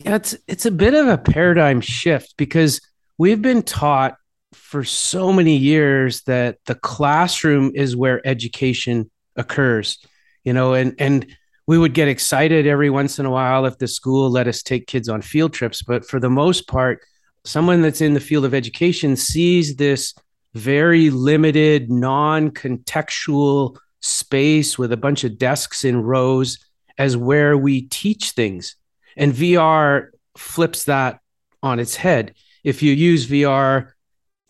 Yeah, 0.00 0.16
it's 0.16 0.36
it's 0.46 0.66
a 0.66 0.70
bit 0.70 0.94
of 0.94 1.08
a 1.08 1.18
paradigm 1.18 1.80
shift 1.80 2.34
because 2.36 2.80
we've 3.18 3.40
been 3.40 3.62
taught 3.62 4.16
for 4.54 4.84
so 4.84 5.32
many 5.32 5.56
years 5.56 6.22
that 6.22 6.58
the 6.66 6.74
classroom 6.74 7.72
is 7.74 7.96
where 7.96 8.26
education 8.26 9.10
occurs 9.36 9.98
you 10.44 10.52
know 10.52 10.74
and 10.74 10.94
and 10.98 11.26
we 11.66 11.78
would 11.78 11.94
get 11.94 12.08
excited 12.08 12.66
every 12.66 12.90
once 12.90 13.18
in 13.18 13.26
a 13.26 13.30
while 13.30 13.66
if 13.66 13.78
the 13.78 13.86
school 13.86 14.30
let 14.30 14.48
us 14.48 14.62
take 14.62 14.86
kids 14.86 15.08
on 15.08 15.22
field 15.22 15.52
trips. 15.52 15.80
But 15.82 16.04
for 16.04 16.18
the 16.18 16.28
most 16.28 16.66
part 16.66 17.00
someone 17.44 17.82
that's 17.82 18.00
in 18.00 18.14
the 18.14 18.20
field 18.20 18.44
of 18.44 18.54
education 18.54 19.16
sees 19.16 19.76
this 19.76 20.14
very 20.54 21.10
limited 21.10 21.90
non-contextual 21.90 23.76
space 24.00 24.78
with 24.78 24.92
a 24.92 24.96
bunch 24.96 25.24
of 25.24 25.38
desks 25.38 25.84
in 25.84 26.02
rows 26.02 26.58
as 26.98 27.16
where 27.16 27.56
we 27.56 27.82
teach 27.82 28.30
things. 28.30 28.76
And 29.16 29.32
VR 29.32 30.08
flips 30.36 30.84
that 30.84 31.18
on 31.62 31.80
its 31.80 31.96
head. 31.96 32.34
If 32.62 32.82
you 32.82 32.92
use 32.92 33.26
VR 33.26 33.90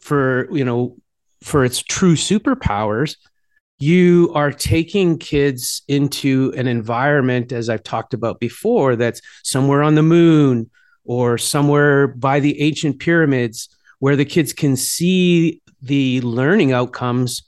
for 0.03 0.49
you 0.55 0.65
know 0.65 0.97
for 1.43 1.65
its 1.65 1.83
true 1.83 2.15
superpowers 2.15 3.17
you 3.79 4.31
are 4.35 4.53
taking 4.53 5.19
kids 5.19 5.83
into 5.89 6.53
an 6.57 6.67
environment 6.67 7.51
as 7.53 7.69
i've 7.69 7.83
talked 7.83 8.13
about 8.15 8.39
before 8.39 8.95
that's 8.95 9.21
somewhere 9.43 9.83
on 9.83 9.95
the 9.95 10.03
moon 10.03 10.71
or 11.05 11.39
somewhere 11.39 12.09
by 12.09 12.39
the 12.41 12.61
ancient 12.61 12.99
pyramids 12.99 13.69
where 13.99 14.17
the 14.17 14.25
kids 14.25 14.53
can 14.53 14.77
see 14.77 15.61
the 15.81 16.21
learning 16.23 16.73
outcomes 16.73 17.43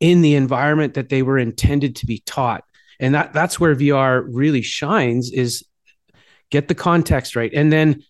in 0.00 0.20
the 0.20 0.34
environment 0.34 0.94
that 0.94 1.08
they 1.08 1.22
were 1.22 1.38
intended 1.38 1.96
to 1.96 2.06
be 2.06 2.18
taught. 2.26 2.64
And 2.98 3.14
that 3.14 3.32
that's 3.32 3.60
where 3.60 3.74
vr 3.74 4.24
really 4.28 4.62
shines 4.62 5.30
is 5.30 5.64
get 6.50 6.68
the 6.68 6.74
context 6.74 7.36
right. 7.36 7.52
And 7.54 7.72
then 7.72 8.02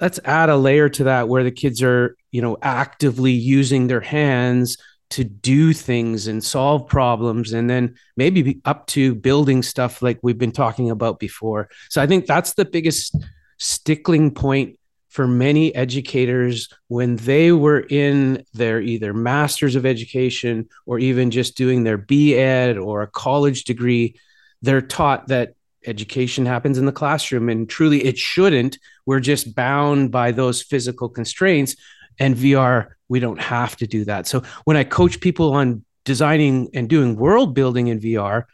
let's 0.00 0.20
add 0.24 0.48
a 0.48 0.56
layer 0.56 0.88
to 0.88 1.04
that 1.04 1.28
where 1.28 1.44
the 1.44 1.50
kids 1.50 1.82
are 1.82 2.16
you 2.30 2.42
know 2.42 2.56
actively 2.62 3.32
using 3.32 3.86
their 3.86 4.00
hands 4.00 4.76
to 5.10 5.24
do 5.24 5.72
things 5.72 6.28
and 6.28 6.42
solve 6.42 6.86
problems 6.86 7.52
and 7.52 7.68
then 7.68 7.96
maybe 8.16 8.60
up 8.64 8.86
to 8.86 9.14
building 9.14 9.62
stuff 9.62 10.02
like 10.02 10.20
we've 10.22 10.38
been 10.38 10.52
talking 10.52 10.88
about 10.90 11.18
before. 11.18 11.68
So 11.88 12.00
i 12.00 12.06
think 12.06 12.26
that's 12.26 12.54
the 12.54 12.64
biggest 12.64 13.16
stickling 13.58 14.32
point 14.32 14.78
for 15.10 15.26
many 15.26 15.74
educators 15.74 16.68
when 16.86 17.16
they 17.16 17.50
were 17.50 17.80
in 17.80 18.44
their 18.54 18.80
either 18.80 19.12
masters 19.12 19.74
of 19.74 19.84
education 19.84 20.68
or 20.86 21.00
even 21.00 21.32
just 21.32 21.56
doing 21.56 21.82
their 21.82 21.98
b.ed 21.98 22.78
or 22.78 23.02
a 23.02 23.08
college 23.08 23.64
degree. 23.64 24.14
They're 24.62 24.80
taught 24.80 25.26
that 25.26 25.54
education 25.86 26.46
happens 26.46 26.78
in 26.78 26.86
the 26.86 26.92
classroom 26.92 27.48
and 27.48 27.68
truly 27.68 28.04
it 28.04 28.18
shouldn't. 28.18 28.78
We're 29.06 29.20
just 29.20 29.54
bound 29.54 30.10
by 30.10 30.32
those 30.32 30.62
physical 30.62 31.08
constraints 31.08 31.76
and 32.18 32.36
vr 32.36 32.88
we 33.08 33.18
don't 33.18 33.40
have 33.40 33.76
to 33.76 33.86
do 33.86 34.04
that. 34.04 34.26
So 34.26 34.42
when 34.64 34.76
i 34.76 34.84
coach 34.84 35.20
people 35.20 35.52
on 35.52 35.84
designing 36.04 36.68
and 36.74 36.88
doing 36.88 37.16
world 37.16 37.54
building 37.54 37.88
in 37.88 38.00
vr 38.00 38.44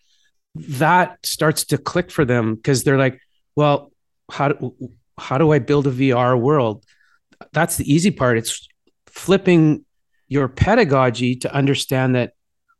that 0.54 1.18
starts 1.24 1.64
to 1.64 1.78
click 1.78 2.10
for 2.10 2.24
them 2.24 2.54
because 2.54 2.84
they're 2.84 2.98
like 2.98 3.20
well 3.54 3.92
how 4.30 4.48
do, 4.48 4.74
how 5.18 5.38
do 5.38 5.52
i 5.52 5.58
build 5.58 5.86
a 5.86 5.92
vr 5.92 6.38
world? 6.40 6.84
That's 7.52 7.76
the 7.76 7.92
easy 7.92 8.10
part. 8.10 8.38
It's 8.38 8.66
flipping 9.06 9.84
your 10.28 10.48
pedagogy 10.48 11.36
to 11.36 11.52
understand 11.52 12.14
that 12.14 12.32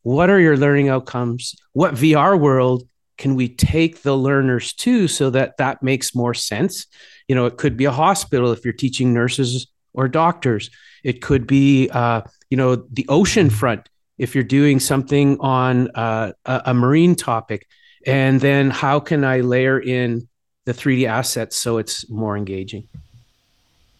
what 0.03 0.31
are 0.31 0.41
your 0.41 0.57
learning 0.57 0.89
outcomes 0.89 1.57
what 1.73 1.95
vr 1.95 2.39
world 2.39 2.89
can 3.19 3.35
we 3.35 3.49
take 3.49 4.03
the 4.03 4.17
learners 4.17 4.73
to 4.75 5.09
so 5.09 5.31
that 5.31 5.57
that 5.59 5.83
makes 5.83 6.15
more 6.15 6.35
sense? 6.35 6.87
You 7.29 7.35
know 7.35 7.47
it 7.47 7.57
could 7.57 7.77
be 7.77 7.85
a 7.85 7.93
hospital 7.93 8.53
if 8.53 8.65
you're 8.65 8.75
teaching 8.75 9.13
nurses 9.13 9.67
or 9.93 10.09
doctors. 10.09 10.71
It 11.03 11.23
could 11.23 11.47
be 11.47 11.89
uh, 11.91 12.23
you 12.51 12.57
know 12.57 12.77
the 12.77 13.07
ocean 13.09 13.51
front 13.51 13.89
if 14.19 14.35
you're 14.35 14.45
doing 14.45 14.81
something 14.81 15.39
on 15.41 15.91
uh, 15.95 16.33
a, 16.45 16.63
a 16.67 16.75
marine 16.75 17.15
topic. 17.15 17.67
And 18.07 18.41
then 18.41 18.71
how 18.71 19.01
can 19.01 19.25
i 19.25 19.41
layer 19.41 19.81
in 19.81 20.29
the 20.65 20.73
3d 20.73 21.07
assets 21.07 21.57
so 21.57 21.79
it's 21.79 22.09
more 22.09 22.37
engaging? 22.37 22.89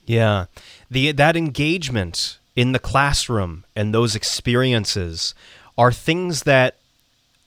Yeah. 0.05 0.47
The 0.91 1.13
that 1.13 1.37
engagement 1.37 2.39
in 2.55 2.73
the 2.73 2.79
classroom 2.79 3.65
and 3.75 3.93
those 3.93 4.15
experiences 4.15 5.35
are 5.77 5.93
things 5.93 6.45
that 6.45 6.77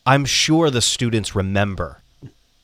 I'm 0.06 0.26
sure 0.26 0.70
the 0.70 0.82
students 0.82 1.36
remember. 1.36 2.02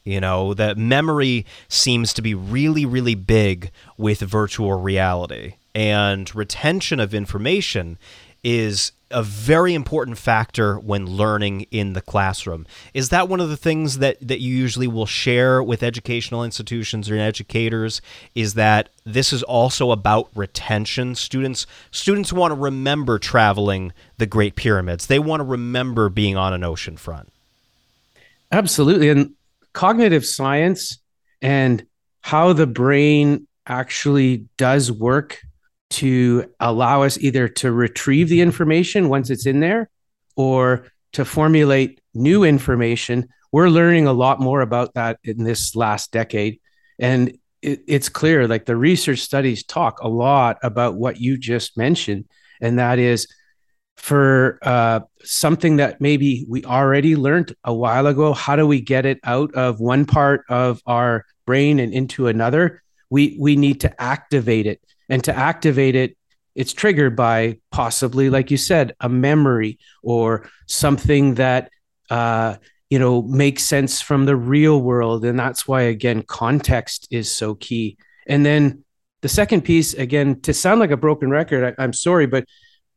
You 0.03 0.21
know, 0.21 0.53
that 0.53 0.77
memory 0.77 1.45
seems 1.67 2.13
to 2.13 2.21
be 2.21 2.35
really, 2.35 2.85
really 2.85 3.15
big 3.15 3.71
with 3.97 4.19
virtual 4.21 4.79
reality. 4.79 5.55
And 5.73 6.33
retention 6.35 6.99
of 6.99 7.13
information 7.13 7.97
is 8.43 8.91
a 9.15 9.23
very 9.23 9.73
important 9.73 10.17
factor 10.17 10.77
when 10.77 11.05
learning 11.05 11.61
in 11.71 11.93
the 11.93 12.01
classroom. 12.01 12.67
Is 12.93 13.09
that 13.09 13.29
one 13.29 13.39
of 13.39 13.47
the 13.47 13.55
things 13.55 13.99
that, 13.99 14.17
that 14.19 14.41
you 14.41 14.53
usually 14.53 14.87
will 14.87 15.05
share 15.05 15.63
with 15.63 15.81
educational 15.81 16.43
institutions 16.43 17.09
or 17.09 17.17
educators? 17.17 18.01
Is 18.35 18.55
that 18.55 18.89
this 19.05 19.31
is 19.31 19.41
also 19.41 19.91
about 19.91 20.27
retention? 20.35 21.15
Students 21.15 21.65
students 21.91 22.33
want 22.33 22.51
to 22.51 22.59
remember 22.59 23.17
traveling 23.17 23.93
the 24.17 24.25
Great 24.25 24.57
Pyramids. 24.57 25.07
They 25.07 25.17
want 25.17 25.39
to 25.39 25.45
remember 25.45 26.09
being 26.09 26.35
on 26.35 26.51
an 26.51 26.65
ocean 26.65 26.97
front. 26.97 27.31
Absolutely. 28.51 29.07
And 29.07 29.33
cognitive 29.71 30.25
science 30.25 30.99
and 31.41 31.85
how 32.19 32.51
the 32.51 32.67
brain 32.67 33.47
actually 33.65 34.45
does 34.57 34.91
work 34.91 35.39
to 35.91 36.51
allow 36.59 37.03
us 37.03 37.17
either 37.17 37.47
to 37.47 37.71
retrieve 37.71 38.29
the 38.29 38.41
information 38.41 39.09
once 39.09 39.29
it's 39.29 39.45
in 39.45 39.59
there 39.59 39.89
or 40.35 40.87
to 41.13 41.23
formulate 41.23 42.01
new 42.13 42.43
information. 42.43 43.27
We're 43.51 43.69
learning 43.69 44.07
a 44.07 44.13
lot 44.13 44.39
more 44.39 44.61
about 44.61 44.95
that 44.95 45.19
in 45.23 45.43
this 45.43 45.75
last 45.75 46.11
decade. 46.11 46.59
And 46.99 47.37
it, 47.61 47.81
it's 47.87 48.09
clear, 48.09 48.47
like 48.47 48.65
the 48.65 48.75
research 48.75 49.19
studies 49.19 49.63
talk 49.63 49.99
a 50.01 50.07
lot 50.07 50.57
about 50.63 50.95
what 50.95 51.19
you 51.19 51.37
just 51.37 51.77
mentioned, 51.77 52.25
and 52.61 52.79
that 52.79 52.99
is 52.99 53.27
for 53.97 54.59
uh, 54.61 54.99
something 55.23 55.77
that 55.77 56.01
maybe 56.01 56.45
we 56.49 56.63
already 56.65 57.15
learned 57.15 57.55
a 57.63 57.73
while 57.73 58.07
ago 58.07 58.33
how 58.33 58.55
do 58.55 58.67
we 58.67 58.81
get 58.81 59.05
it 59.05 59.19
out 59.23 59.53
of 59.55 59.79
one 59.79 60.05
part 60.05 60.43
of 60.49 60.81
our 60.85 61.25
brain 61.45 61.79
and 61.79 61.93
into 61.93 62.27
another 62.27 62.83
we 63.09 63.37
we 63.39 63.55
need 63.55 63.81
to 63.81 64.01
activate 64.01 64.67
it 64.67 64.81
and 65.09 65.23
to 65.23 65.35
activate 65.35 65.95
it 65.95 66.17
it's 66.55 66.73
triggered 66.73 67.15
by 67.15 67.59
possibly 67.71 68.29
like 68.29 68.49
you 68.49 68.57
said 68.57 68.95
a 69.01 69.09
memory 69.09 69.77
or 70.01 70.49
something 70.67 71.35
that 71.35 71.69
uh, 72.09 72.55
you 72.89 72.97
know 72.97 73.21
makes 73.21 73.63
sense 73.63 74.01
from 74.01 74.25
the 74.25 74.35
real 74.35 74.81
world. 74.81 75.25
And 75.25 75.37
that's 75.37 75.67
why 75.67 75.81
again 75.83 76.23
context 76.23 77.07
is 77.11 77.33
so 77.33 77.55
key. 77.55 77.97
And 78.27 78.45
then 78.45 78.83
the 79.21 79.29
second 79.29 79.63
piece 79.63 79.93
again 79.93 80.39
to 80.41 80.53
sound 80.53 80.79
like 80.79 80.91
a 80.91 80.97
broken 80.97 81.31
record 81.31 81.75
I, 81.79 81.83
i'm 81.83 81.93
sorry 81.93 82.27
but 82.27 82.45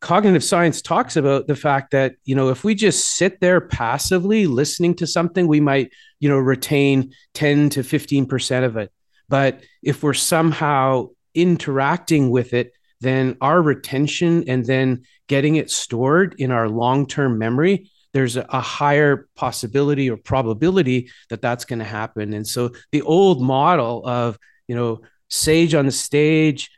cognitive 0.01 0.45
science 0.45 0.83
talks 0.83 1.17
about 1.17 1.47
the 1.47 1.57
fact 1.57 1.93
that 1.93 2.17
you 2.25 2.35
know 2.35 2.51
if 2.51 2.65
we 2.65 2.75
just 2.75 3.17
sit 3.17 3.41
there 3.41 3.63
passively 3.63 4.47
listening 4.47 4.95
to 4.97 5.07
something 5.07 5.49
we 5.49 5.61
might 5.61 5.91
you 6.21 6.29
know 6.29 6.37
retain 6.37 7.13
10 7.35 7.71
to 7.71 7.81
15% 7.81 8.65
of 8.65 8.77
it. 8.77 8.93
But 9.29 9.63
if 9.83 10.03
we're 10.03 10.15
somehow 10.15 11.09
interacting 11.41 12.31
with 12.31 12.53
it 12.55 12.73
then 13.01 13.37
our 13.41 13.63
retention 13.63 14.45
and 14.49 14.65
then 14.67 15.03
getting 15.29 15.55
it 15.57 15.71
stored 15.71 16.35
in 16.39 16.51
our 16.51 16.69
long-term 16.69 17.39
memory 17.39 17.91
there's 18.13 18.37
a 18.37 18.61
higher 18.61 19.29
possibility 19.37 20.11
or 20.11 20.17
probability 20.17 21.11
that 21.29 21.43
that's 21.43 21.65
going 21.65 21.79
to 21.79 21.85
happen. 21.85 22.33
And 22.33 22.47
so 22.47 22.71
the 22.91 23.03
old 23.03 23.43
model 23.43 24.05
of 24.07 24.39
you 24.67 24.75
know 24.75 25.03
sage 25.29 25.75
on 25.75 25.87
the 25.87 25.93
stage 25.93 26.71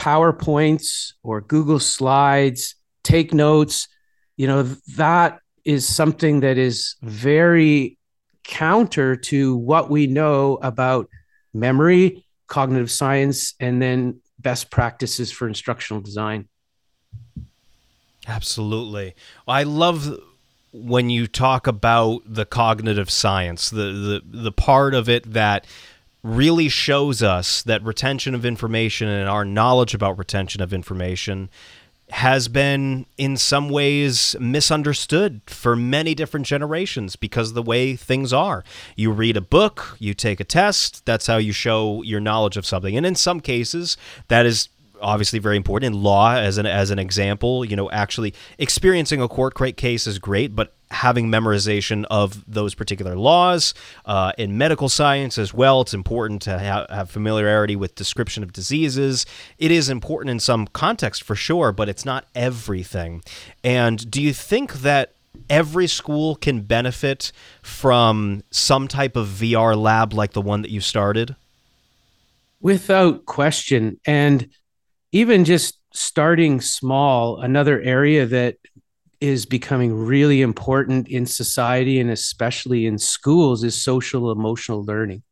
PowerPoints 0.00 1.12
or 1.22 1.42
Google 1.42 1.78
Slides, 1.78 2.74
take 3.04 3.34
notes, 3.34 3.86
you 4.36 4.46
know, 4.46 4.62
that 4.96 5.40
is 5.64 5.86
something 5.86 6.40
that 6.40 6.56
is 6.56 6.96
very 7.02 7.98
counter 8.42 9.14
to 9.14 9.56
what 9.56 9.90
we 9.90 10.06
know 10.06 10.58
about 10.62 11.08
memory, 11.52 12.24
cognitive 12.50 12.90
science, 12.90 13.54
and 13.58 13.80
then 13.80 14.20
best 14.38 14.70
practices 14.70 15.32
for 15.32 15.48
instructional 15.48 16.02
design. 16.02 16.48
Absolutely. 18.28 19.14
I 19.48 19.62
love 19.62 20.18
when 20.72 21.08
you 21.08 21.26
talk 21.26 21.66
about 21.66 22.22
the 22.26 22.44
cognitive 22.44 23.10
science, 23.10 23.70
the 23.70 23.76
the 23.76 24.22
the 24.24 24.52
part 24.52 24.92
of 24.92 25.08
it 25.08 25.32
that 25.32 25.66
really 26.22 26.68
shows 26.68 27.22
us 27.22 27.62
that 27.62 27.82
retention 27.82 28.34
of 28.34 28.44
information 28.44 29.08
and 29.08 29.26
our 29.28 29.44
knowledge 29.44 29.94
about 29.94 30.18
retention 30.18 30.60
of 30.60 30.74
information 30.74 31.48
has 32.12 32.48
been 32.48 33.06
in 33.16 33.36
some 33.36 33.68
ways 33.68 34.36
misunderstood 34.40 35.40
for 35.46 35.76
many 35.76 36.14
different 36.14 36.46
generations 36.46 37.16
because 37.16 37.50
of 37.50 37.54
the 37.54 37.62
way 37.62 37.96
things 37.96 38.32
are. 38.32 38.64
You 38.96 39.10
read 39.12 39.36
a 39.36 39.40
book, 39.40 39.96
you 39.98 40.14
take 40.14 40.40
a 40.40 40.44
test, 40.44 41.04
that's 41.06 41.26
how 41.26 41.36
you 41.36 41.52
show 41.52 42.02
your 42.02 42.20
knowledge 42.20 42.56
of 42.56 42.66
something. 42.66 42.96
And 42.96 43.06
in 43.06 43.14
some 43.14 43.40
cases, 43.40 43.96
that 44.28 44.46
is 44.46 44.68
obviously 45.00 45.38
very 45.38 45.56
important. 45.56 45.94
In 45.94 46.02
law 46.02 46.34
as 46.34 46.58
an 46.58 46.66
as 46.66 46.90
an 46.90 46.98
example 46.98 47.64
you 47.64 47.76
know 47.76 47.90
actually 47.90 48.34
experiencing 48.58 49.20
a 49.20 49.28
court 49.28 49.54
case 49.76 50.06
is 50.06 50.18
great 50.18 50.54
but 50.54 50.72
having 50.90 51.28
memorization 51.28 52.04
of 52.10 52.44
those 52.52 52.74
particular 52.74 53.14
laws 53.14 53.74
uh, 54.06 54.32
in 54.36 54.58
medical 54.58 54.88
science 54.88 55.38
as 55.38 55.54
well 55.54 55.80
it's 55.80 55.94
important 55.94 56.42
to 56.42 56.58
ha- 56.58 56.86
have 56.90 57.10
familiarity 57.10 57.76
with 57.76 57.94
description 57.94 58.42
of 58.42 58.52
diseases. 58.52 59.24
It 59.58 59.70
is 59.70 59.88
important 59.88 60.30
in 60.30 60.40
some 60.40 60.66
context 60.66 61.22
for 61.22 61.34
sure 61.34 61.72
but 61.72 61.88
it's 61.88 62.04
not 62.04 62.26
everything. 62.34 63.22
And 63.62 64.10
do 64.10 64.20
you 64.20 64.32
think 64.32 64.74
that 64.80 65.12
every 65.48 65.86
school 65.86 66.34
can 66.36 66.62
benefit 66.62 67.32
from 67.62 68.42
some 68.50 68.88
type 68.88 69.16
of 69.16 69.28
VR 69.28 69.76
lab 69.76 70.12
like 70.12 70.32
the 70.32 70.42
one 70.42 70.62
that 70.62 70.70
you 70.70 70.80
started? 70.80 71.36
Without 72.60 73.24
question. 73.24 73.98
And 74.04 74.48
even 75.12 75.44
just 75.44 75.78
starting 75.92 76.60
small, 76.60 77.40
another 77.40 77.80
area 77.80 78.26
that 78.26 78.56
is 79.20 79.44
becoming 79.44 79.94
really 79.94 80.40
important 80.40 81.08
in 81.08 81.26
society 81.26 82.00
and 82.00 82.10
especially 82.10 82.86
in 82.86 82.98
schools 82.98 83.64
is 83.64 83.80
social 83.80 84.32
emotional 84.32 84.84
learning. 84.84 85.22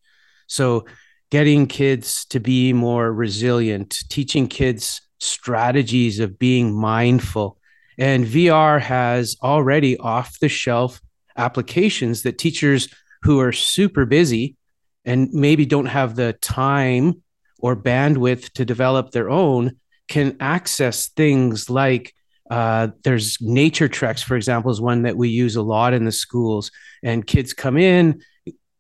So, 0.47 0.87
getting 1.31 1.67
kids 1.67 2.25
to 2.27 2.41
be 2.41 2.73
more 2.73 3.13
resilient, 3.13 3.99
teaching 4.09 4.49
kids 4.49 5.01
strategies 5.21 6.21
of 6.21 6.39
being 6.39 6.75
mindful. 6.75 7.59
And 7.99 8.25
VR 8.25 8.81
has 8.81 9.37
already 9.43 9.97
off 9.99 10.39
the 10.39 10.49
shelf 10.49 11.01
applications 11.37 12.23
that 12.23 12.39
teachers 12.39 12.89
who 13.23 13.41
are 13.41 13.53
super 13.53 14.07
busy 14.07 14.57
and 15.05 15.33
maybe 15.33 15.67
don't 15.67 15.87
have 15.87 16.15
the 16.15 16.35
time 16.35 17.23
or 17.59 17.77
bandwidth 17.77 18.53
to 18.53 18.65
develop 18.65 19.11
their 19.11 19.31
own 19.31 19.77
can 20.09 20.37
access 20.41 21.09
things 21.09 21.69
like 21.69 22.15
Uh, 22.51 22.89
there's 23.05 23.37
nature 23.43 23.89
treks, 23.89 24.23
for 24.23 24.35
example, 24.35 24.71
is 24.71 24.81
one 24.81 25.03
that 25.03 25.19
we 25.19 25.29
use 25.29 25.57
a 25.57 25.63
lot 25.63 25.93
in 25.93 26.07
the 26.07 26.13
schools. 26.13 26.71
And 27.03 27.27
kids 27.27 27.53
come 27.53 27.77
in, 27.77 28.23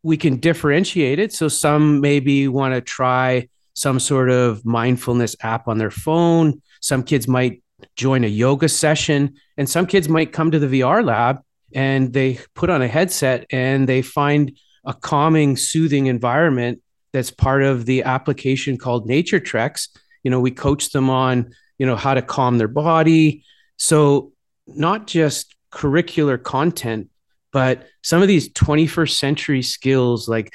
we 0.02 0.16
can 0.16 0.40
differentiate 0.40 1.18
it. 1.18 1.34
So 1.34 1.48
some 1.48 2.00
maybe 2.00 2.48
want 2.48 2.72
to 2.74 2.80
try 2.80 3.48
some 3.74 4.00
sort 4.00 4.30
of 4.30 4.64
mindfulness 4.64 5.36
app 5.42 5.68
on 5.68 5.76
their 5.76 5.90
phone. 5.90 6.62
Some 6.80 7.02
kids 7.02 7.28
might 7.28 7.62
join 7.94 8.24
a 8.24 8.28
yoga 8.28 8.68
session, 8.68 9.34
and 9.58 9.68
some 9.68 9.86
kids 9.86 10.08
might 10.08 10.32
come 10.32 10.50
to 10.50 10.58
the 10.58 10.80
VR 10.80 11.04
lab 11.04 11.42
and 11.74 12.12
they 12.12 12.38
put 12.54 12.70
on 12.70 12.80
a 12.80 12.88
headset 12.88 13.46
and 13.52 13.86
they 13.86 14.02
find 14.02 14.58
a 14.84 14.94
calming, 14.94 15.56
soothing 15.56 16.06
environment 16.06 16.80
that's 17.12 17.30
part 17.30 17.62
of 17.62 17.86
the 17.86 18.02
application 18.02 18.76
called 18.76 19.06
Nature 19.06 19.40
Treks. 19.40 19.88
You 20.22 20.30
know, 20.30 20.40
we 20.40 20.50
coach 20.50 20.90
them 20.90 21.08
on, 21.10 21.52
you 21.78 21.86
know, 21.86 21.96
how 21.96 22.14
to 22.14 22.22
calm 22.22 22.58
their 22.58 22.68
body, 22.68 23.44
so, 23.78 24.32
not 24.66 25.06
just 25.06 25.54
curricular 25.72 26.42
content, 26.42 27.08
but 27.52 27.86
some 28.02 28.20
of 28.20 28.28
these 28.28 28.50
21st 28.50 29.12
century 29.16 29.62
skills 29.62 30.28
like 30.28 30.54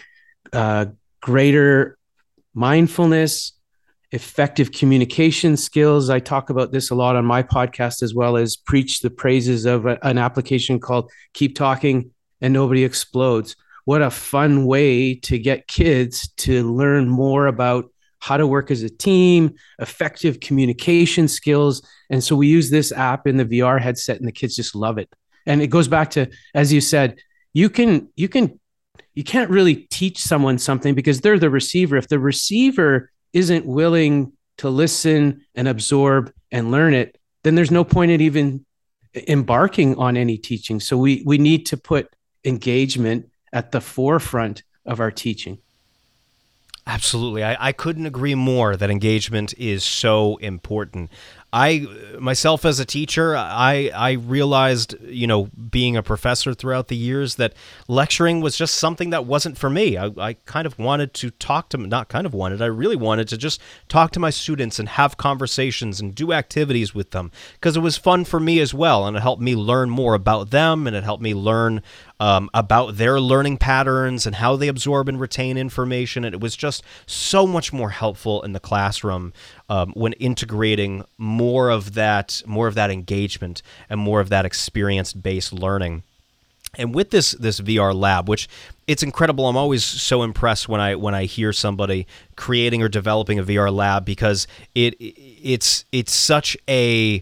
uh, 0.52 0.86
greater 1.22 1.98
mindfulness, 2.54 3.54
effective 4.12 4.72
communication 4.72 5.58
skills. 5.58 6.10
I 6.10 6.20
talk 6.20 6.50
about 6.50 6.72
this 6.72 6.92
a 6.92 6.96
lot 6.96 7.16
on 7.16 7.26
my 7.26 7.42
podcast, 7.42 8.04
as 8.04 8.14
well 8.14 8.38
as 8.38 8.56
preach 8.56 9.00
the 9.00 9.10
praises 9.10 9.66
of 9.66 9.86
a, 9.86 9.98
an 10.06 10.18
application 10.18 10.80
called 10.80 11.10
Keep 11.34 11.56
Talking 11.56 12.12
and 12.42 12.54
Nobody 12.54 12.84
Explodes. 12.84 13.56
What 13.86 14.02
a 14.02 14.10
fun 14.10 14.66
way 14.66 15.16
to 15.16 15.38
get 15.38 15.68
kids 15.68 16.30
to 16.38 16.72
learn 16.72 17.10
more 17.10 17.48
about 17.48 17.86
how 18.20 18.38
to 18.38 18.48
work 18.48 18.72
as 18.72 18.84
a 18.84 18.90
team, 18.90 19.54
effective 19.80 20.40
communication 20.40 21.28
skills. 21.28 21.86
And 22.10 22.24
so 22.24 22.38
we 22.38 22.48
use 22.48 22.70
this 22.70 22.94
app 22.94 23.28
in 23.28 23.36
the 23.36 23.46
VR 23.46 23.82
headset 23.82 24.18
and 24.18 24.28
the 24.28 24.32
kids 24.32 24.56
just 24.56 24.76
love 24.76 24.98
it. 24.98 25.14
And 25.46 25.62
it 25.62 25.68
goes 25.68 25.90
back 25.90 26.12
to, 26.12 26.30
as 26.56 26.72
you 26.72 26.80
said, 26.80 27.20
you 27.52 27.70
can, 27.70 28.08
you 28.16 28.30
can, 28.30 28.60
you 29.14 29.26
can't 29.26 29.50
really 29.50 29.76
teach 29.76 30.20
someone 30.20 30.58
something 30.58 30.96
because 30.96 31.20
they're 31.20 31.38
the 31.38 31.50
receiver. 31.50 31.98
If 31.98 32.08
the 32.08 32.18
receiver 32.18 33.12
isn't 33.34 33.66
willing 33.66 34.32
to 34.60 34.70
listen 34.70 35.46
and 35.54 35.68
absorb 35.68 36.32
and 36.50 36.72
learn 36.72 36.94
it, 36.94 37.18
then 37.44 37.56
there's 37.56 37.72
no 37.72 37.84
point 37.84 38.12
in 38.12 38.22
even 38.22 38.66
embarking 39.28 39.98
on 39.98 40.16
any 40.16 40.38
teaching. 40.38 40.80
So 40.80 40.98
we, 40.98 41.24
we 41.26 41.38
need 41.38 41.66
to 41.68 41.78
put 41.78 42.08
engagement 42.46 43.30
at 43.54 43.72
the 43.72 43.80
forefront 43.80 44.64
of 44.86 45.00
our 45.00 45.12
teaching. 45.12 45.60
Absolutely. 46.86 47.46
I, 47.46 47.70
I 47.70 47.72
couldn't 47.72 48.06
agree 48.06 48.36
more 48.36 48.76
that 48.76 48.90
engagement 48.90 49.54
is 49.58 49.86
so 49.86 50.36
important. 50.38 51.10
I 51.54 51.88
myself 52.20 52.66
as 52.66 52.80
a 52.80 52.86
teacher, 52.86 53.38
I 53.38 53.92
I 53.96 54.14
realized, 54.14 54.96
you 55.04 55.28
know, 55.28 55.50
being 55.70 55.96
a 55.96 56.04
professor 56.04 56.54
throughout 56.54 56.88
the 56.88 56.98
years 56.98 57.36
that 57.36 57.54
lecturing 57.88 58.42
was 58.42 58.58
just 58.58 58.76
something 58.76 59.12
that 59.12 59.26
wasn't 59.26 59.58
for 59.58 59.70
me. 59.70 59.96
I, 59.96 60.10
I 60.18 60.34
kind 60.34 60.66
of 60.66 60.78
wanted 60.80 61.14
to 61.14 61.30
talk 61.30 61.70
to 61.70 61.78
not 61.78 62.10
kind 62.10 62.26
of 62.26 62.34
wanted, 62.34 62.62
I 62.62 62.66
really 62.66 62.96
wanted 62.96 63.28
to 63.30 63.38
just 63.38 63.62
talk 63.88 64.12
to 64.14 64.20
my 64.20 64.32
students 64.32 64.80
and 64.80 64.90
have 64.90 65.16
conversations 65.16 66.02
and 66.02 66.16
do 66.16 66.34
activities 66.34 66.96
with 66.96 67.12
them 67.12 67.32
because 67.54 67.78
it 67.78 67.82
was 67.82 67.98
fun 67.98 68.26
for 68.26 68.40
me 68.40 68.60
as 68.60 68.74
well 68.74 69.06
and 69.06 69.16
it 69.16 69.22
helped 69.22 69.42
me 69.42 69.56
learn 69.56 69.92
more 69.92 70.16
about 70.16 70.50
them 70.50 70.88
and 70.88 70.96
it 70.96 71.04
helped 71.04 71.24
me 71.24 71.36
learn 71.36 71.84
um, 72.24 72.50
about 72.54 72.96
their 72.96 73.20
learning 73.20 73.58
patterns 73.58 74.26
and 74.26 74.36
how 74.36 74.56
they 74.56 74.70
absorb 74.70 75.10
and 75.10 75.20
retain 75.20 75.58
information. 75.58 76.24
And 76.24 76.34
it 76.34 76.40
was 76.40 76.56
just 76.56 76.82
so 77.06 77.46
much 77.46 77.74
more 77.74 77.90
helpful 77.90 78.42
in 78.44 78.54
the 78.54 78.62
classroom 78.62 79.34
um, 79.68 79.92
when 79.92 80.14
integrating 80.14 81.04
more 81.18 81.70
of 81.70 81.96
that, 81.96 82.42
more 82.46 82.70
of 82.70 82.76
that 82.76 82.90
engagement 82.90 83.62
and 83.90 84.00
more 84.00 84.22
of 84.22 84.30
that 84.30 84.46
experience-based 84.46 85.52
learning. 85.52 86.04
And 86.76 86.96
with 86.96 87.10
this 87.10 87.34
this 87.34 87.60
VR 87.60 87.94
lab, 87.94 88.30
which 88.30 88.48
it's 88.88 89.04
incredible, 89.04 89.50
I'm 89.50 89.58
always 89.58 89.84
so 89.84 90.24
impressed 90.24 90.70
when 90.70 90.80
I 90.80 90.96
when 90.96 91.14
I 91.14 91.26
hear 91.26 91.52
somebody 91.52 92.08
creating 92.38 92.82
or 92.82 92.88
developing 92.88 93.38
a 93.38 93.44
VR 93.44 93.72
lab 93.72 94.06
because 94.06 94.48
it 94.74 94.96
it's 95.00 95.84
it's 95.92 96.16
such 96.16 96.56
a 96.70 97.22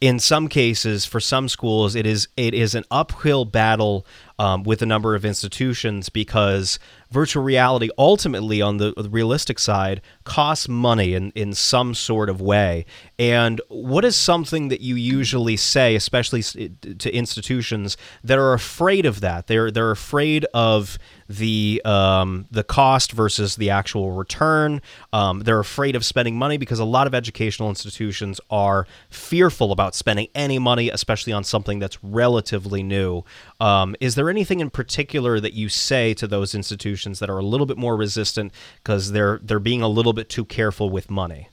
in 0.00 0.18
some 0.18 0.48
cases 0.48 1.04
for 1.04 1.20
some 1.20 1.48
schools 1.48 1.94
it 1.94 2.06
is 2.06 2.28
it 2.36 2.54
is 2.54 2.74
an 2.74 2.84
uphill 2.90 3.44
battle 3.44 4.06
um, 4.38 4.62
with 4.62 4.82
a 4.82 4.86
number 4.86 5.16
of 5.16 5.24
institutions 5.24 6.08
because 6.08 6.78
virtual 7.10 7.42
reality 7.42 7.88
ultimately 7.98 8.62
on 8.62 8.76
the, 8.76 8.94
the, 8.96 9.10
realistic 9.10 9.58
side 9.58 10.00
costs 10.22 10.68
money 10.68 11.14
in, 11.14 11.32
in 11.34 11.52
some 11.54 11.94
sort 11.94 12.28
of 12.28 12.40
way. 12.40 12.86
And 13.18 13.60
what 13.68 14.04
is 14.04 14.14
something 14.14 14.68
that 14.68 14.80
you 14.80 14.94
usually 14.94 15.56
say 15.56 15.96
especially 15.96 16.42
to 16.42 17.12
institutions 17.12 17.96
that 18.22 18.38
are 18.38 18.52
afraid 18.52 19.06
of 19.06 19.20
that? 19.20 19.48
They're 19.48 19.70
they're 19.70 19.90
afraid 19.90 20.44
of 20.54 20.98
the 21.28 21.82
um, 21.84 22.46
the 22.50 22.64
cost 22.64 23.12
versus 23.12 23.56
the 23.56 23.70
actual 23.70 24.12
return. 24.12 24.80
Um, 25.12 25.40
they're 25.40 25.60
afraid 25.60 25.94
of 25.94 26.04
spending 26.04 26.36
money 26.36 26.56
because 26.56 26.78
a 26.78 26.84
lot 26.84 27.06
of 27.06 27.14
educational 27.14 27.68
institutions 27.68 28.40
are 28.50 28.86
fearful 29.10 29.70
about 29.70 29.94
spending 29.94 30.28
any 30.34 30.58
money, 30.58 30.88
especially 30.88 31.32
on 31.32 31.44
something 31.44 31.78
that's 31.78 32.02
relatively 32.02 32.82
new. 32.82 33.24
Um, 33.60 33.94
is 34.00 34.14
there 34.14 34.30
anything 34.30 34.60
in 34.60 34.70
particular 34.70 35.38
that 35.40 35.52
you 35.52 35.68
say 35.68 36.14
to 36.14 36.26
those 36.26 36.54
institutions 36.54 37.18
that 37.18 37.28
are 37.28 37.38
a 37.38 37.44
little 37.44 37.66
bit 37.66 37.76
more 37.76 37.96
resistant 37.96 38.52
because 38.82 39.12
they're 39.12 39.38
they're 39.42 39.58
being 39.58 39.82
a 39.82 39.88
little 39.88 40.14
bit 40.14 40.28
too 40.28 40.44
careful 40.44 40.88
with 40.88 41.10
money? 41.10 41.50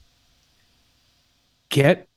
Get 1.70 2.08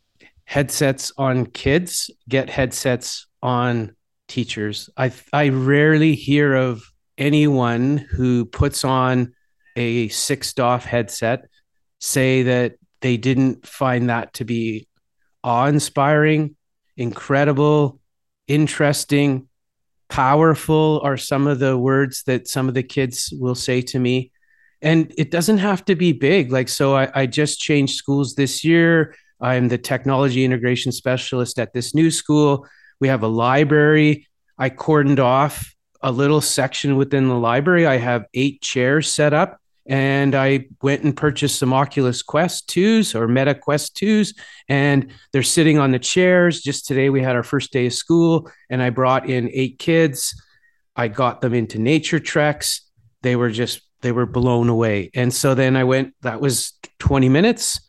headsets 0.44 1.12
on 1.18 1.47
kids. 1.47 2.11
Get 2.29 2.49
headsets 2.49 3.27
on 3.42 3.97
teachers. 4.29 4.88
I 4.97 5.11
I 5.33 5.49
rarely 5.49 6.14
hear 6.14 6.55
of 6.55 6.83
anyone 7.18 7.98
who 7.98 8.44
puts 8.44 8.85
on 8.85 9.35
a 9.76 10.09
six 10.09 10.54
DOF 10.54 10.85
headset 10.85 11.48
say 12.00 12.44
that 12.44 12.76
they 13.00 13.16
didn't 13.16 13.66
find 13.66 14.09
that 14.09 14.33
to 14.35 14.44
be 14.44 14.88
awe 15.44 15.66
inspiring, 15.66 16.57
incredible, 16.96 18.00
interesting, 18.46 19.48
powerful 20.09 21.00
are 21.04 21.16
some 21.16 21.46
of 21.46 21.59
the 21.59 21.76
words 21.76 22.22
that 22.24 22.48
some 22.48 22.68
of 22.68 22.74
the 22.74 22.83
kids 22.83 23.33
will 23.38 23.54
say 23.54 23.83
to 23.83 23.98
me. 23.98 24.33
And 24.81 25.12
it 25.18 25.31
doesn't 25.31 25.59
have 25.59 25.85
to 25.87 25.96
be 25.96 26.12
big. 26.12 26.52
Like, 26.52 26.68
so 26.68 26.96
I, 26.96 27.11
I 27.14 27.26
just 27.26 27.61
changed 27.61 27.96
schools 27.96 28.35
this 28.35 28.64
year. 28.64 29.14
I'm 29.40 29.68
the 29.68 29.78
technology 29.78 30.44
integration 30.44 30.92
specialist 30.92 31.59
at 31.59 31.72
this 31.72 31.94
new 31.94 32.11
school. 32.11 32.66
We 33.00 33.09
have 33.09 33.22
a 33.22 33.28
library. 33.28 34.26
I 34.57 34.70
cordoned 34.70 35.18
off 35.18 35.74
a 36.01 36.13
little 36.13 36.41
section 36.41 36.97
within 36.97 37.29
the 37.29 37.39
library. 37.39 37.87
I 37.87 37.97
have 37.97 38.27
eight 38.35 38.61
chairs 38.61 39.11
set 39.11 39.33
up, 39.33 39.61
and 39.87 40.35
I 40.35 40.67
went 40.83 41.03
and 41.03 41.17
purchased 41.17 41.59
some 41.59 41.73
Oculus 41.73 42.23
Quest 42.23 42.69
2s 42.69 43.15
or 43.15 43.27
Meta 43.27 43.55
Quest 43.55 43.97
2s, 43.97 44.35
and 44.69 45.11
they're 45.33 45.43
sitting 45.43 45.79
on 45.79 45.91
the 45.91 45.99
chairs. 45.99 46.61
Just 46.61 46.87
today, 46.87 47.11
we 47.11 47.23
had 47.23 47.37
our 47.37 47.43
first 47.43 47.73
day 47.73 47.87
of 47.87 47.95
school, 47.95 48.51
and 48.71 48.83
I 48.83 48.91
brought 48.91 49.29
in 49.29 49.51
eight 49.53 49.79
kids. 49.79 50.41
I 50.95 51.09
got 51.09 51.41
them 51.41 51.55
into 51.55 51.79
nature 51.79 52.21
treks. 52.21 52.83
They 53.23 53.37
were 53.37 53.51
just, 53.51 53.81
they 54.03 54.13
were 54.13 54.27
blown 54.27 54.69
away. 54.69 55.11
And 55.15 55.33
so 55.33 55.55
then 55.55 55.77
I 55.77 55.85
went, 55.85 56.15
that 56.23 56.41
was 56.41 56.73
20 56.99 57.29
minutes 57.29 57.81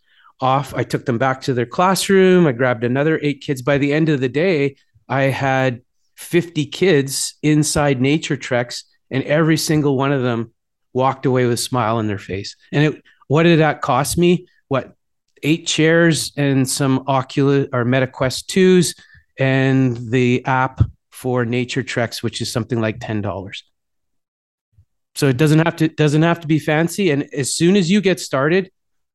off. 0.42 0.74
I 0.74 0.84
took 0.84 1.06
them 1.06 1.18
back 1.18 1.42
to 1.42 1.54
their 1.54 1.66
classroom. 1.66 2.48
I 2.48 2.54
grabbed 2.54 2.84
another 2.84 3.20
eight 3.22 3.42
kids. 3.42 3.62
By 3.62 3.78
the 3.78 3.94
end 3.94 4.10
of 4.10 4.20
the 4.20 4.30
day, 4.30 4.78
I 5.08 5.24
had 5.24 5.82
50 6.20 6.66
kids 6.66 7.36
inside 7.42 8.02
nature 8.02 8.36
treks 8.36 8.84
and 9.10 9.24
every 9.24 9.56
single 9.56 9.98
one 9.98 10.12
of 10.12 10.22
them 10.22 10.54
walked 10.92 11.26
away 11.26 11.46
with 11.46 11.54
a 11.54 11.58
smile 11.58 11.96
on 11.96 12.08
their 12.08 12.20
face. 12.20 12.58
And 12.74 12.84
it 12.84 13.04
what 13.28 13.44
did 13.44 13.60
that 13.60 13.82
cost 13.82 14.18
me? 14.18 14.48
What 14.68 14.96
eight 15.44 15.66
chairs 15.66 16.34
and 16.36 16.70
some 16.70 17.06
oculus 17.08 17.70
or 17.72 17.86
metaquest 17.86 18.48
2s 18.48 19.00
and 19.40 19.96
the 20.12 20.46
app 20.46 20.82
for 21.10 21.46
nature 21.46 21.84
treks 21.84 22.22
which 22.22 22.42
is 22.42 22.52
something 22.52 22.82
like 22.82 23.00
$10 23.00 23.62
so 25.16 25.28
it 25.28 25.38
doesn't 25.38 25.60
have 25.60 25.78
to 25.78 25.88
doesn't 25.88 26.22
have 26.22 26.42
to 26.42 26.48
be 26.48 26.60
fancy. 26.60 27.12
And 27.12 27.34
as 27.34 27.56
soon 27.56 27.78
as 27.78 27.90
you 27.90 28.02
get 28.02 28.20
started 28.20 28.72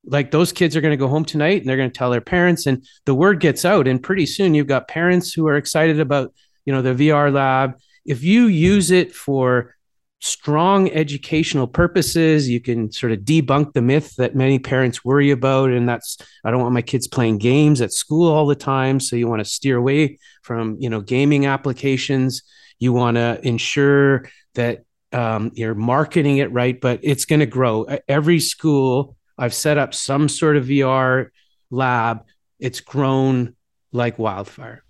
like 0.06 0.30
those 0.30 0.52
kids 0.52 0.74
are 0.74 0.80
going 0.80 0.92
to 0.92 0.96
go 0.96 1.08
home 1.08 1.24
tonight 1.24 1.60
and 1.60 1.68
they're 1.68 1.76
going 1.76 1.90
to 1.90 1.98
tell 1.98 2.10
their 2.10 2.22
parents 2.22 2.66
and 2.66 2.82
the 3.04 3.14
word 3.14 3.40
gets 3.40 3.64
out 3.64 3.86
and 3.86 4.02
pretty 4.02 4.26
soon 4.26 4.54
you've 4.54 4.66
got 4.66 4.88
parents 4.88 5.34
who 5.34 5.46
are 5.46 5.56
excited 5.56 6.00
about 6.00 6.32
you 6.64 6.72
know, 6.72 6.82
the 6.82 6.94
VR 6.94 7.32
lab. 7.32 7.78
If 8.04 8.22
you 8.22 8.46
use 8.46 8.90
it 8.90 9.14
for 9.14 9.74
strong 10.20 10.90
educational 10.90 11.66
purposes, 11.66 12.48
you 12.48 12.58
can 12.58 12.90
sort 12.90 13.12
of 13.12 13.20
debunk 13.20 13.74
the 13.74 13.82
myth 13.82 14.16
that 14.16 14.34
many 14.34 14.58
parents 14.58 15.04
worry 15.04 15.30
about. 15.30 15.70
And 15.70 15.86
that's, 15.86 16.16
I 16.42 16.50
don't 16.50 16.62
want 16.62 16.72
my 16.72 16.82
kids 16.82 17.06
playing 17.06 17.38
games 17.38 17.82
at 17.82 17.92
school 17.92 18.32
all 18.32 18.46
the 18.46 18.54
time. 18.54 19.00
So 19.00 19.16
you 19.16 19.28
want 19.28 19.40
to 19.40 19.44
steer 19.44 19.76
away 19.76 20.18
from, 20.42 20.76
you 20.80 20.88
know, 20.88 21.02
gaming 21.02 21.44
applications. 21.44 22.42
You 22.78 22.94
want 22.94 23.16
to 23.16 23.38
ensure 23.46 24.28
that 24.54 24.84
um, 25.12 25.52
you're 25.54 25.74
marketing 25.74 26.38
it 26.38 26.50
right, 26.52 26.80
but 26.80 27.00
it's 27.02 27.26
going 27.26 27.40
to 27.40 27.46
grow. 27.46 27.86
Every 28.08 28.40
school, 28.40 29.16
I've 29.36 29.54
set 29.54 29.76
up 29.76 29.92
some 29.92 30.30
sort 30.30 30.56
of 30.56 30.64
VR 30.64 31.28
lab. 31.70 32.24
It's 32.58 32.80
grown 32.80 33.56
like 33.92 34.18
wildfire. 34.18 34.84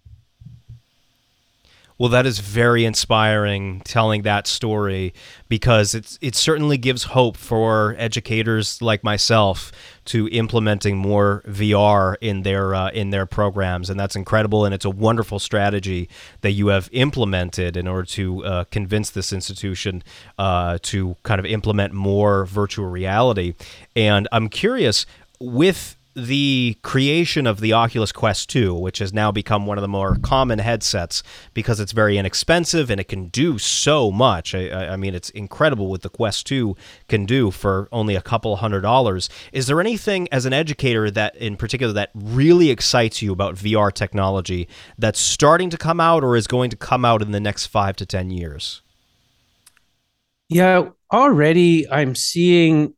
Well, 1.97 2.09
that 2.09 2.27
is 2.27 2.41
very 2.41 2.85
inspiring 2.85 3.81
telling 3.85 4.23
that 4.23 4.49
story 4.49 5.15
because 5.49 5.95
it's 5.95 6.19
it 6.21 6.35
certainly 6.35 6.77
gives 6.77 7.05
hope 7.05 7.37
for 7.37 7.95
educators 7.99 8.83
like 8.83 9.05
myself 9.05 9.71
to 10.07 10.29
implementing 10.31 10.97
more 10.97 11.45
VR 11.47 12.17
in 12.21 12.43
their 12.43 12.75
uh, 12.75 12.91
in 12.91 13.11
their 13.11 13.27
programs, 13.27 13.91
and 13.91 13.99
that's 13.99 14.17
incredible. 14.17 14.65
And 14.65 14.75
it's 14.75 14.85
a 14.85 14.91
wonderful 14.91 15.39
strategy 15.39 16.09
that 16.41 16.51
you 16.51 16.67
have 16.67 16.89
implemented 16.91 17.77
in 17.77 17.87
order 17.87 18.07
to 18.07 18.45
uh, 18.45 18.65
convince 18.65 19.11
this 19.11 19.33
institution 19.33 20.03
uh, 20.37 20.79
to 20.83 21.17
kind 21.23 21.39
of 21.39 21.47
implement 21.47 21.93
more 21.93 22.45
virtual 22.45 22.89
reality. 22.89 23.55
And 23.95 24.27
I'm 24.33 24.49
curious 24.49 25.07
with 25.39 25.97
the 26.15 26.77
creation 26.83 27.47
of 27.47 27.61
the 27.61 27.73
Oculus 27.73 28.13
Quest 28.13 28.49
2, 28.51 28.75
which 28.75 28.99
has 28.99 29.13
now 29.13 29.33
become 29.33 29.67
one 29.67 29.79
of 29.79 29.83
the 29.83 29.89
more 29.89 30.17
common 30.17 30.61
headsets 30.61 31.23
because 31.55 31.81
it's 31.81 31.93
very 31.93 32.17
inexpensive 32.17 32.89
and 32.91 33.01
it 33.01 33.09
can 33.09 33.29
do 33.29 33.59
so 33.59 34.11
much. 34.11 34.55
I, 34.55 34.93
I, 34.93 34.97
mean, 34.97 35.15
it's 35.15 35.31
incredible 35.31 35.89
what 35.89 36.03
the 36.03 36.09
Quest 36.09 36.47
2 36.47 36.77
can 37.09 37.27
do 37.27 37.51
for 37.51 37.89
only 37.91 38.15
a 38.15 38.23
couple 38.23 38.57
hundred 38.57 38.83
dollars. 38.83 39.29
Is 39.53 39.67
there 39.67 39.81
anything 39.81 40.29
as 40.31 40.47
an 40.47 40.53
educator 40.53 41.11
that, 41.11 41.35
in 41.37 41.57
particular, 41.57 41.93
that 41.93 42.11
really 42.15 42.71
excites 42.71 43.21
you 43.21 43.33
about 43.33 43.57
VR 43.57 43.93
technology 43.93 44.69
that's 44.97 45.21
starting 45.21 45.69
to 45.71 45.77
come 45.77 46.01
out 46.01 46.23
or 46.23 46.37
is 46.37 46.47
going 46.47 46.71
to 46.71 46.77
come 46.77 47.05
out 47.05 47.23
in 47.23 47.33
the 47.33 47.41
next 47.41 47.67
five 47.67 47.97
to 47.97 48.07
10 48.07 48.31
years? 48.31 48.83
Yeah, 50.49 50.91
already 51.13 51.91
I'm 51.91 52.15
seeing 52.15 52.95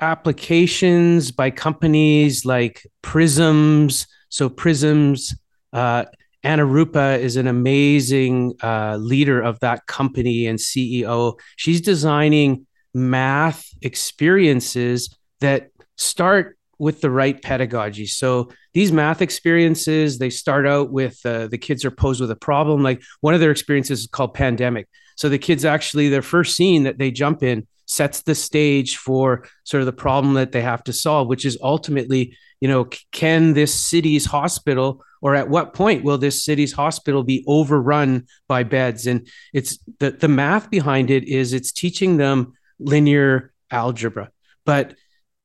applications 0.00 1.30
by 1.30 1.50
companies 1.50 2.44
like 2.44 2.86
Prisms. 3.02 4.06
So 4.28 4.48
Prisms, 4.48 5.34
uh, 5.72 6.04
Anurupa 6.44 7.18
is 7.18 7.36
an 7.36 7.46
amazing 7.46 8.54
uh, 8.62 8.96
leader 8.96 9.40
of 9.40 9.58
that 9.60 9.86
company 9.86 10.46
and 10.46 10.58
CEO. 10.58 11.38
She's 11.56 11.80
designing 11.80 12.66
math 12.94 13.68
experiences 13.82 15.14
that 15.40 15.70
start 15.96 16.56
with 16.78 17.00
the 17.00 17.10
right 17.10 17.42
pedagogy. 17.42 18.06
So 18.06 18.50
these 18.72 18.92
math 18.92 19.20
experiences, 19.20 20.18
they 20.18 20.30
start 20.30 20.66
out 20.66 20.92
with 20.92 21.18
uh, 21.24 21.48
the 21.48 21.58
kids 21.58 21.84
are 21.84 21.90
posed 21.90 22.20
with 22.20 22.30
a 22.30 22.36
problem. 22.36 22.82
Like 22.82 23.02
one 23.20 23.34
of 23.34 23.40
their 23.40 23.50
experiences 23.50 24.00
is 24.00 24.06
called 24.06 24.34
pandemic. 24.34 24.88
So 25.16 25.28
the 25.28 25.38
kids 25.38 25.64
actually, 25.64 26.08
their 26.08 26.22
first 26.22 26.54
scene 26.54 26.84
that 26.84 26.98
they 26.98 27.10
jump 27.10 27.42
in 27.42 27.66
sets 27.88 28.22
the 28.22 28.34
stage 28.34 28.98
for 28.98 29.48
sort 29.64 29.80
of 29.80 29.86
the 29.86 29.92
problem 29.92 30.34
that 30.34 30.52
they 30.52 30.60
have 30.60 30.84
to 30.84 30.92
solve, 30.92 31.26
which 31.26 31.44
is 31.44 31.58
ultimately, 31.62 32.36
you 32.60 32.68
know, 32.68 32.88
can 33.12 33.54
this 33.54 33.74
city's 33.74 34.26
hospital 34.26 35.02
or 35.20 35.34
at 35.34 35.48
what 35.48 35.74
point 35.74 36.04
will 36.04 36.18
this 36.18 36.44
city's 36.44 36.72
hospital 36.72 37.24
be 37.24 37.42
overrun 37.46 38.26
by 38.46 38.62
beds? 38.62 39.06
And 39.06 39.26
it's 39.52 39.78
the, 39.98 40.12
the 40.12 40.28
math 40.28 40.70
behind 40.70 41.10
it 41.10 41.24
is 41.24 41.52
it's 41.52 41.72
teaching 41.72 42.18
them 42.18 42.52
linear 42.78 43.52
algebra, 43.70 44.30
but 44.64 44.94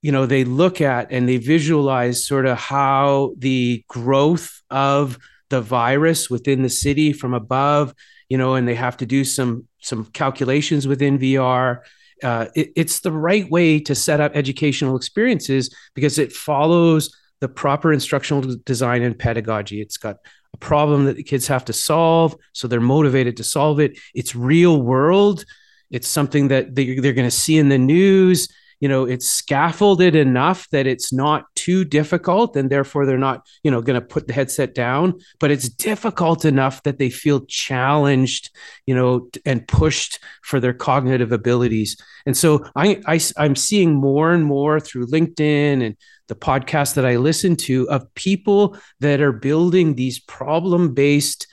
you 0.02 0.12
know 0.12 0.26
they 0.26 0.44
look 0.44 0.82
at 0.82 1.12
and 1.12 1.28
they 1.28 1.38
visualize 1.38 2.28
sort 2.28 2.46
of 2.46 2.58
how 2.58 3.34
the 3.38 3.84
growth 3.88 4.62
of 4.70 5.18
the 5.50 5.62
virus 5.62 6.30
within 6.30 6.62
the 6.62 6.70
city 6.70 7.14
from 7.14 7.34
above 7.34 7.94
you 8.28 8.38
know 8.38 8.56
and 8.56 8.68
they 8.68 8.76
have 8.76 8.98
to 8.98 9.06
do 9.06 9.24
some 9.24 9.66
some 9.82 10.06
calculations 10.06 10.88
within 10.88 11.18
vr 11.18 11.80
uh, 12.24 12.48
it, 12.56 12.72
it's 12.76 13.02
the 13.02 13.12
right 13.12 13.50
way 13.50 13.80
to 13.82 13.96
set 13.96 14.20
up 14.20 14.36
educational 14.36 14.96
experiences 14.96 15.74
because 15.94 16.18
it 16.18 16.32
follows 16.32 17.16
the 17.40 17.50
proper 17.50 17.92
instructional 17.92 18.56
design 18.66 19.02
and 19.02 19.18
pedagogy. 19.18 19.82
It's 19.82 19.98
got 19.98 20.18
a 20.54 20.58
problem 20.58 21.06
that 21.06 21.18
the 21.18 21.24
kids 21.24 21.48
have 21.48 21.66
to 21.66 21.74
solve, 21.74 22.36
so 22.54 22.68
they're 22.68 22.80
motivated 22.80 23.38
to 23.38 23.44
solve 23.44 23.80
it. 23.80 24.00
It's 24.14 24.36
real 24.36 24.82
world. 24.82 25.46
It's 25.92 26.08
something 26.08 26.48
that 26.48 26.76
they, 26.76 27.00
they're 27.00 27.14
going 27.14 27.28
to 27.28 27.32
see 27.32 27.58
in 27.58 27.70
the 27.70 27.78
news 27.78 28.48
you 28.84 28.90
know 28.90 29.06
it's 29.06 29.30
scaffolded 29.30 30.14
enough 30.14 30.70
that 30.72 30.86
it's 30.86 31.14
not 31.14 31.46
too 31.56 31.86
difficult 31.86 32.58
and 32.58 32.70
therefore 32.70 33.06
they're 33.06 33.18
not 33.18 33.48
you 33.64 33.72
know 33.72 33.82
going 33.82 33.98
to 33.98 34.06
put 34.06 34.28
the 34.28 34.34
headset 34.34 34.76
down 34.76 35.14
but 35.40 35.52
it's 35.52 35.70
difficult 35.70 36.44
enough 36.44 36.84
that 36.84 36.98
they 36.98 37.10
feel 37.10 37.46
challenged 37.46 38.50
you 38.86 38.94
know 38.94 39.30
and 39.46 39.66
pushed 39.70 40.20
for 40.42 40.60
their 40.60 40.74
cognitive 40.74 41.32
abilities. 41.32 41.96
And 42.26 42.36
so 42.36 42.66
I, 42.76 43.02
I 43.08 43.22
i'm 43.38 43.56
seeing 43.56 43.94
more 43.94 44.34
and 44.34 44.44
more 44.44 44.82
through 44.82 45.08
linkedin 45.08 45.86
and 45.86 45.96
the 46.28 46.36
podcast 46.36 46.96
that 46.96 47.06
i 47.06 47.16
listen 47.16 47.56
to 47.56 47.90
of 47.90 48.14
people 48.16 48.78
that 49.00 49.22
are 49.22 49.32
building 49.32 49.96
these 49.96 50.20
problem 50.20 50.94
based 50.94 51.48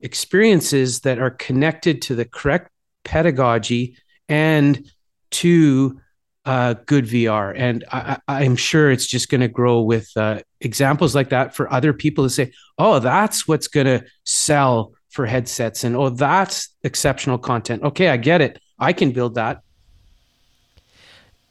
experiences 0.00 1.00
that 1.02 1.20
are 1.20 1.30
connected 1.30 2.02
to 2.02 2.16
the 2.16 2.24
correct 2.24 2.72
pedagogy 3.04 3.96
and 4.28 4.90
to 5.30 6.00
uh, 6.44 6.74
good 6.86 7.04
VR. 7.04 7.54
And 7.56 7.84
I, 7.92 8.18
I 8.26 8.44
am 8.44 8.56
sure 8.56 8.90
it's 8.90 9.06
just 9.06 9.28
going 9.28 9.40
to 9.40 9.48
grow 9.48 9.80
with 9.80 10.10
uh, 10.16 10.40
examples 10.60 11.14
like 11.14 11.30
that 11.30 11.54
for 11.54 11.72
other 11.72 11.92
people 11.92 12.24
to 12.24 12.30
say, 12.30 12.52
oh, 12.78 12.98
that's 12.98 13.46
what's 13.46 13.68
going 13.68 13.86
to 13.86 14.04
sell 14.24 14.94
for 15.10 15.26
headsets. 15.26 15.84
And 15.84 15.94
oh, 15.94 16.08
that's 16.08 16.70
exceptional 16.82 17.38
content. 17.38 17.82
Okay, 17.82 18.08
I 18.08 18.16
get 18.16 18.40
it. 18.40 18.60
I 18.78 18.92
can 18.92 19.12
build 19.12 19.36
that. 19.36 19.62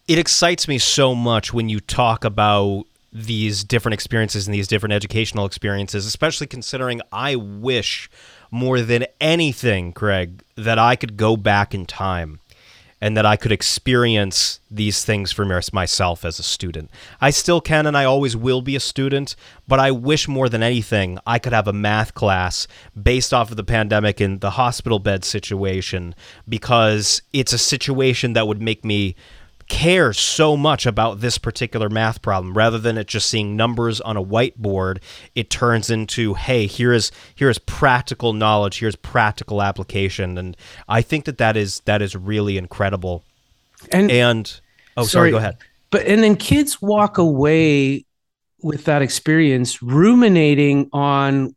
It 0.08 0.18
excites 0.18 0.68
me 0.68 0.78
so 0.78 1.16
much 1.16 1.54
when 1.54 1.70
you 1.70 1.80
talk 1.80 2.26
about 2.26 2.84
these 3.14 3.64
different 3.64 3.94
experiences 3.94 4.48
and 4.48 4.54
these 4.54 4.68
different 4.68 4.94
educational 4.94 5.46
experiences, 5.46 6.06
especially 6.06 6.48
considering 6.48 7.02
I 7.12 7.36
wish 7.36 8.10
more 8.52 8.82
than 8.82 9.06
anything, 9.20 9.94
Craig, 9.94 10.44
that 10.56 10.80
I 10.80 10.96
could 10.96 11.18
go 11.18 11.38
back 11.38 11.74
in 11.74 11.86
time 11.86 12.40
and 13.02 13.18
that 13.18 13.26
I 13.26 13.36
could 13.36 13.52
experience 13.52 14.60
these 14.70 15.04
things 15.04 15.32
for 15.32 15.44
myself 15.74 16.24
as 16.24 16.38
a 16.38 16.44
student. 16.44 16.92
I 17.20 17.32
still 17.32 17.60
can 17.60 17.88
and 17.88 17.98
I 17.98 18.06
always 18.06 18.38
will 18.38 18.62
be 18.62 18.76
a 18.76 18.80
student, 18.80 19.36
but 19.68 19.80
I 19.80 19.90
wish 19.90 20.28
more 20.28 20.48
than 20.48 20.62
anything 20.62 21.18
I 21.26 21.40
could 21.40 21.52
have 21.52 21.68
a 21.68 21.74
math 21.74 22.14
class 22.14 22.68
based 23.02 23.34
off 23.34 23.50
of 23.50 23.58
the 23.58 23.64
pandemic 23.64 24.20
and 24.20 24.40
the 24.40 24.52
hospital 24.52 25.00
bed 25.00 25.26
situation 25.26 26.14
because 26.48 27.24
it's 27.34 27.54
a 27.54 27.58
situation 27.58 28.34
that 28.34 28.48
would 28.48 28.62
make 28.62 28.86
me 28.86 29.16
care 29.72 30.12
so 30.12 30.58
much 30.58 30.86
about 30.86 31.22
this 31.22 31.38
particular 31.38 31.90
math 31.90 32.22
problem. 32.22 32.54
Rather 32.54 32.78
than 32.78 32.98
it 32.98 33.08
just 33.08 33.30
seeing 33.30 33.56
numbers 33.56 34.02
on 34.02 34.18
a 34.18 34.24
whiteboard 34.24 35.02
it 35.34 35.50
turns 35.50 35.90
into 35.90 36.34
hey 36.34 36.66
here 36.66 36.92
is 36.92 37.10
here 37.34 37.50
is 37.50 37.58
practical 37.58 38.34
knowledge 38.34 38.80
here's 38.80 38.98
practical 38.98 39.62
application. 39.62 40.38
And 40.38 40.58
i 40.90 41.02
think 41.02 41.24
that 41.24 41.38
that 41.38 41.56
is 41.56 41.80
that 41.86 42.02
is 42.02 42.18
really 42.18 42.58
incredible. 42.58 43.24
And 43.94 44.12
and 44.12 44.60
oh 44.98 45.04
sorry, 45.04 45.08
sorry 45.08 45.32
go 45.32 45.38
ahead. 45.38 45.58
but 45.90 46.06
and 46.06 46.22
then 46.22 46.36
kids 46.36 46.82
walk 46.82 47.18
away 47.18 48.06
with 48.62 48.84
that 48.86 49.02
experience 49.02 49.82
ruminating 49.82 50.90
on 50.92 51.56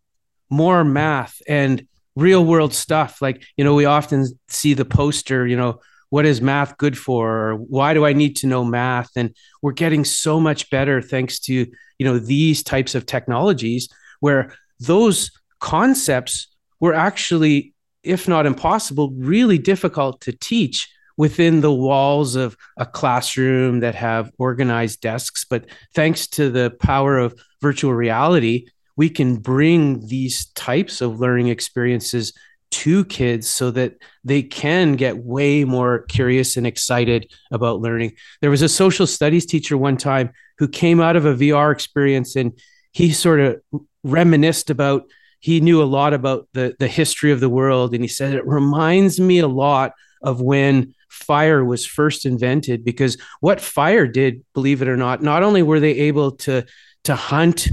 more 0.51 0.85
math 0.85 1.43
and 1.49 1.85
real 2.15 2.45
world 2.45 2.73
stuff. 2.73 3.21
Like 3.21 3.43
you 3.57 3.65
know 3.65 3.75
we 3.75 3.87
often 3.87 4.25
see 4.47 4.73
the 4.73 4.85
poster 4.85 5.49
you 5.49 5.57
know 5.57 5.81
what 6.15 6.27
is 6.27 6.41
math 6.41 6.79
good 6.79 6.97
for? 6.97 7.29
Or 7.29 7.55
why 7.57 7.93
do 7.93 8.07
i 8.07 8.13
need 8.13 8.37
to 8.37 8.47
know 8.47 8.65
math? 8.65 9.11
And 9.17 9.35
we're 9.63 9.73
getting 9.73 10.05
so 10.05 10.39
much 10.39 10.71
better 10.71 11.03
thanks 11.03 11.41
to 11.41 11.53
you 11.99 12.07
know 12.07 12.21
these 12.21 12.63
types 12.63 12.95
of 12.95 13.05
technologies 13.05 13.89
where 14.21 14.55
those 14.79 15.33
concepts 15.59 16.47
were 16.79 16.95
actually 16.95 17.75
if 18.05 18.29
not 18.29 18.47
impossible 18.47 19.11
really 19.17 19.59
difficult 19.59 20.21
to 20.21 20.31
teach 20.31 20.89
within 21.17 21.63
the 21.63 21.75
walls 21.75 22.37
of 22.37 22.57
a 22.77 22.87
classroom 22.87 23.81
that 23.81 23.97
have 23.97 24.31
organized 24.39 25.01
desks. 25.01 25.45
But 25.45 25.65
thanks 25.97 26.29
to 26.37 26.49
the 26.49 26.71
power 26.79 27.19
of 27.19 27.35
virtual 27.61 27.93
reality 27.93 28.67
we 28.97 29.11
can 29.11 29.37
bring 29.39 30.07
these 30.07 30.47
types 30.53 31.01
of 31.01 31.19
learning 31.19 31.49
experiences 31.49 32.33
to 32.75 33.05
kids 33.05 33.49
so 33.49 33.71
that 33.71 33.95
they 34.25 34.43
can 34.43 34.97
get 34.97 35.17
way 35.17 35.63
more 35.63 36.01
curious 36.01 36.57
and 36.57 36.67
excited 36.67 37.33
about 37.53 37.81
learning. 37.81 38.15
There 38.41 38.51
was 38.51 38.63
a 38.63 38.69
social 38.69 39.07
studies 39.07 39.47
teacher 39.47 39.77
one 39.77 39.97
time 39.97 40.33
who 40.59 40.67
came 40.67 41.01
out 41.01 41.15
of 41.15 41.25
a 41.25 41.35
VR 41.35 41.71
experience 41.71 42.35
and 42.35 42.59
he 42.91 43.13
sort 43.13 43.39
of 43.39 43.61
reminisced 44.03 44.71
about 44.71 45.05
he 45.39 45.61
knew 45.61 45.81
a 45.83 45.85
lot 45.85 46.15
about 46.15 46.49
the 46.53 46.75
the 46.81 46.89
history 46.89 47.31
of 47.31 47.39
the 47.39 47.49
world 47.49 47.95
and 47.95 48.03
he 48.03 48.09
said 48.09 48.35
it 48.35 48.47
reminds 48.47 49.21
me 49.21 49.39
a 49.39 49.47
lot 49.47 49.93
of 50.23 50.41
when 50.41 50.95
fire 51.09 51.65
was 51.65 51.87
first 51.87 52.27
invented 52.27 52.85
because 52.85 53.17
what 53.41 53.61
fire 53.61 54.07
did 54.07 54.45
believe 54.53 54.83
it 54.83 54.89
or 54.89 54.97
not 54.97 55.23
not 55.23 55.43
only 55.43 55.63
were 55.63 55.81
they 55.81 55.93
able 55.93 56.33
to 56.33 56.65
to 57.05 57.15
hunt 57.15 57.69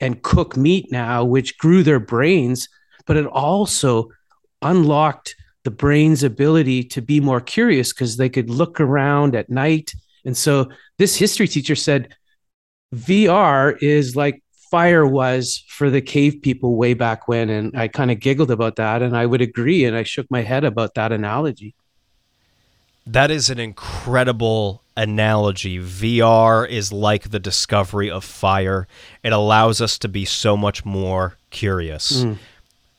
and 0.00 0.22
cook 0.22 0.56
meat 0.56 0.92
now 0.92 1.24
which 1.24 1.56
grew 1.58 1.82
their 1.82 2.00
brains 2.00 2.68
but 3.06 3.16
it 3.16 3.26
also 3.26 4.10
unlocked 4.64 5.36
the 5.62 5.70
brain's 5.70 6.22
ability 6.22 6.84
to 6.84 7.00
be 7.00 7.20
more 7.20 7.40
curious 7.40 7.92
because 7.92 8.16
they 8.16 8.28
could 8.28 8.50
look 8.50 8.80
around 8.80 9.34
at 9.34 9.48
night. 9.48 9.94
And 10.24 10.36
so 10.36 10.68
this 10.98 11.16
history 11.16 11.48
teacher 11.48 11.74
said 11.74 12.14
VR 12.94 13.76
is 13.80 14.14
like 14.16 14.42
fire 14.70 15.06
was 15.06 15.64
for 15.68 15.88
the 15.90 16.00
cave 16.00 16.42
people 16.42 16.76
way 16.76 16.94
back 16.94 17.28
when. 17.28 17.48
And 17.48 17.76
I 17.78 17.88
kind 17.88 18.10
of 18.10 18.20
giggled 18.20 18.50
about 18.50 18.76
that. 18.76 19.02
And 19.02 19.16
I 19.16 19.24
would 19.24 19.40
agree. 19.40 19.84
And 19.84 19.96
I 19.96 20.02
shook 20.02 20.30
my 20.30 20.42
head 20.42 20.64
about 20.64 20.94
that 20.94 21.12
analogy. 21.12 21.74
That 23.06 23.30
is 23.30 23.50
an 23.50 23.58
incredible 23.58 24.82
analogy. 24.96 25.78
VR 25.78 26.68
is 26.68 26.92
like 26.92 27.30
the 27.30 27.40
discovery 27.40 28.10
of 28.10 28.24
fire, 28.24 28.86
it 29.22 29.32
allows 29.32 29.80
us 29.80 29.98
to 29.98 30.08
be 30.08 30.24
so 30.24 30.56
much 30.56 30.84
more 30.84 31.36
curious. 31.50 32.24
Mm. 32.24 32.38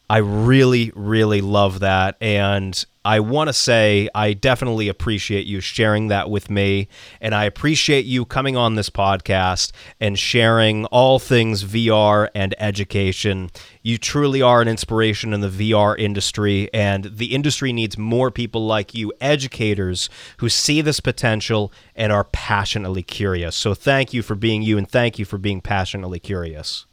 I 0.09 0.17
really, 0.17 0.91
really 0.95 1.41
love 1.41 1.79
that. 1.79 2.15
And 2.21 2.85
I 3.03 3.19
want 3.19 3.49
to 3.49 3.53
say 3.53 4.07
I 4.13 4.33
definitely 4.33 4.87
appreciate 4.87 5.47
you 5.47 5.61
sharing 5.61 6.07
that 6.09 6.29
with 6.29 6.49
me. 6.49 6.87
And 7.21 7.33
I 7.33 7.45
appreciate 7.45 8.05
you 8.05 8.25
coming 8.25 8.55
on 8.55 8.75
this 8.75 8.89
podcast 8.89 9.71
and 9.99 10.17
sharing 10.17 10.85
all 10.85 11.17
things 11.17 11.63
VR 11.63 12.29
and 12.35 12.53
education. 12.59 13.49
You 13.81 13.97
truly 13.97 14.41
are 14.41 14.61
an 14.61 14.67
inspiration 14.67 15.33
in 15.33 15.41
the 15.41 15.49
VR 15.49 15.97
industry, 15.97 16.71
and 16.73 17.05
the 17.05 17.33
industry 17.33 17.73
needs 17.73 17.97
more 17.97 18.31
people 18.31 18.65
like 18.65 18.93
you, 18.93 19.11
educators 19.21 20.09
who 20.37 20.49
see 20.49 20.81
this 20.81 20.99
potential 20.99 21.71
and 21.95 22.11
are 22.11 22.25
passionately 22.25 23.03
curious. 23.03 23.55
So 23.55 23.73
thank 23.73 24.13
you 24.13 24.21
for 24.23 24.35
being 24.35 24.61
you, 24.63 24.77
and 24.77 24.89
thank 24.89 25.19
you 25.19 25.25
for 25.25 25.37
being 25.37 25.61
passionately 25.61 26.19
curious. 26.19 26.85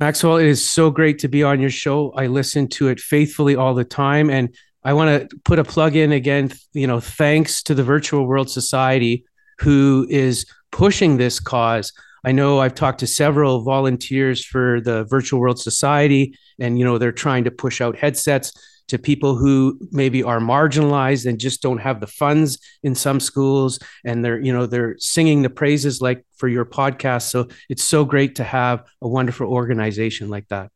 Maxwell, 0.00 0.36
it 0.36 0.46
is 0.46 0.68
so 0.68 0.90
great 0.90 1.20
to 1.20 1.28
be 1.28 1.42
on 1.42 1.60
your 1.60 1.70
show. 1.70 2.12
I 2.12 2.26
listen 2.26 2.68
to 2.68 2.88
it 2.88 2.98
faithfully 2.98 3.54
all 3.54 3.74
the 3.74 3.84
time. 3.84 4.28
And 4.28 4.54
I 4.82 4.92
want 4.92 5.30
to 5.30 5.36
put 5.44 5.58
a 5.58 5.64
plug 5.64 5.96
in 5.96 6.12
again, 6.12 6.52
you 6.72 6.86
know, 6.86 7.00
thanks 7.00 7.62
to 7.64 7.74
the 7.74 7.84
Virtual 7.84 8.26
World 8.26 8.50
Society 8.50 9.24
who 9.60 10.06
is 10.10 10.46
pushing 10.72 11.16
this 11.16 11.38
cause. 11.38 11.92
I 12.24 12.32
know 12.32 12.58
I've 12.58 12.74
talked 12.74 13.00
to 13.00 13.06
several 13.06 13.62
volunteers 13.62 14.44
for 14.44 14.80
the 14.80 15.04
Virtual 15.04 15.40
World 15.40 15.60
Society, 15.60 16.36
and 16.58 16.78
you 16.78 16.84
know 16.84 16.96
they're 16.98 17.12
trying 17.12 17.44
to 17.44 17.50
push 17.50 17.80
out 17.80 17.96
headsets 17.96 18.52
to 18.94 18.98
people 18.98 19.34
who 19.34 19.76
maybe 19.90 20.22
are 20.22 20.38
marginalized 20.38 21.26
and 21.26 21.40
just 21.40 21.60
don't 21.60 21.78
have 21.78 21.98
the 21.98 22.06
funds 22.06 22.58
in 22.84 22.94
some 22.94 23.18
schools 23.18 23.80
and 24.04 24.24
they're 24.24 24.40
you 24.40 24.52
know 24.52 24.66
they're 24.66 24.94
singing 24.98 25.42
the 25.42 25.50
praises 25.50 26.00
like 26.00 26.24
for 26.36 26.46
your 26.46 26.64
podcast. 26.64 27.22
So 27.22 27.48
it's 27.68 27.82
so 27.82 28.04
great 28.04 28.36
to 28.36 28.44
have 28.44 28.84
a 29.02 29.08
wonderful 29.08 29.48
organization 29.48 30.28
like 30.28 30.46
that 30.48 30.70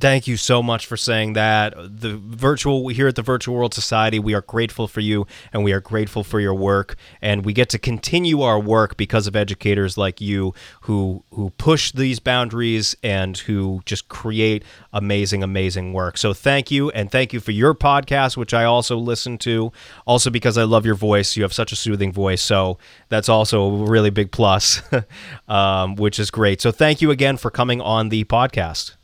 Thank 0.00 0.26
you 0.26 0.36
so 0.36 0.60
much 0.60 0.86
for 0.86 0.96
saying 0.96 1.34
that. 1.34 1.72
The 1.76 2.16
virtual 2.16 2.88
here 2.88 3.06
at 3.06 3.14
the 3.14 3.22
Virtual 3.22 3.54
World 3.54 3.74
Society, 3.74 4.18
we 4.18 4.34
are 4.34 4.40
grateful 4.40 4.88
for 4.88 4.98
you 4.98 5.24
and 5.52 5.62
we 5.62 5.72
are 5.72 5.80
grateful 5.80 6.24
for 6.24 6.40
your 6.40 6.52
work 6.52 6.96
and 7.22 7.44
we 7.44 7.52
get 7.52 7.68
to 7.70 7.78
continue 7.78 8.42
our 8.42 8.58
work 8.58 8.96
because 8.96 9.28
of 9.28 9.36
educators 9.36 9.96
like 9.96 10.20
you 10.20 10.52
who 10.82 11.22
who 11.30 11.50
push 11.58 11.92
these 11.92 12.18
boundaries 12.18 12.96
and 13.04 13.38
who 13.38 13.82
just 13.86 14.08
create 14.08 14.64
amazing 14.92 15.44
amazing 15.44 15.92
work. 15.92 16.18
So 16.18 16.34
thank 16.34 16.72
you 16.72 16.90
and 16.90 17.08
thank 17.08 17.32
you 17.32 17.38
for 17.38 17.52
your 17.52 17.72
podcast 17.72 18.36
which 18.36 18.52
I 18.52 18.64
also 18.64 18.96
listen 18.96 19.38
to 19.38 19.70
also 20.06 20.28
because 20.28 20.58
I 20.58 20.64
love 20.64 20.84
your 20.84 20.96
voice. 20.96 21.36
You 21.36 21.44
have 21.44 21.52
such 21.52 21.70
a 21.70 21.76
soothing 21.76 22.12
voice. 22.12 22.42
So 22.42 22.78
that's 23.10 23.28
also 23.28 23.62
a 23.62 23.84
really 23.84 24.10
big 24.10 24.32
plus 24.32 24.82
um, 25.48 25.94
which 25.94 26.18
is 26.18 26.32
great. 26.32 26.60
So 26.60 26.72
thank 26.72 27.00
you 27.00 27.12
again 27.12 27.36
for 27.36 27.52
coming 27.52 27.80
on 27.80 28.08
the 28.08 28.24
podcast. 28.24 28.96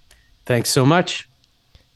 Thanks 0.51 0.71
so 0.71 0.85
much. 0.85 1.29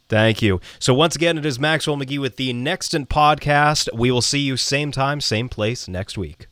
Thank 0.09 0.41
you. 0.41 0.61
So 0.79 0.95
once 0.95 1.17
again, 1.17 1.37
it 1.39 1.45
is 1.45 1.59
Maxwell 1.59 1.97
McGee 1.97 2.21
with 2.21 2.37
the 2.37 2.53
Nextant 2.53 3.09
Podcast. 3.09 3.89
We 3.93 4.13
will 4.13 4.23
see 4.23 4.39
you 4.39 4.57
same 4.57 4.93
time, 4.93 5.21
same 5.21 5.49
place 5.49 5.89
next 5.89 6.17
week. 6.17 6.47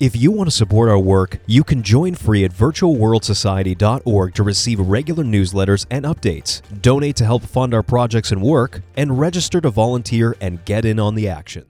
If 0.00 0.16
you 0.16 0.32
want 0.32 0.48
to 0.48 0.56
support 0.56 0.88
our 0.88 0.98
work, 0.98 1.38
you 1.46 1.62
can 1.62 1.84
join 1.84 2.16
free 2.16 2.44
at 2.44 2.50
virtualworldsociety.org 2.50 4.34
to 4.34 4.42
receive 4.42 4.80
regular 4.80 5.22
newsletters 5.22 5.86
and 5.88 6.04
updates, 6.04 6.62
donate 6.82 7.14
to 7.14 7.24
help 7.24 7.44
fund 7.44 7.72
our 7.74 7.84
projects 7.84 8.32
and 8.32 8.42
work, 8.42 8.82
and 8.96 9.20
register 9.20 9.60
to 9.60 9.70
volunteer 9.70 10.34
and 10.40 10.64
get 10.64 10.84
in 10.84 10.98
on 10.98 11.14
the 11.14 11.28
action. 11.28 11.66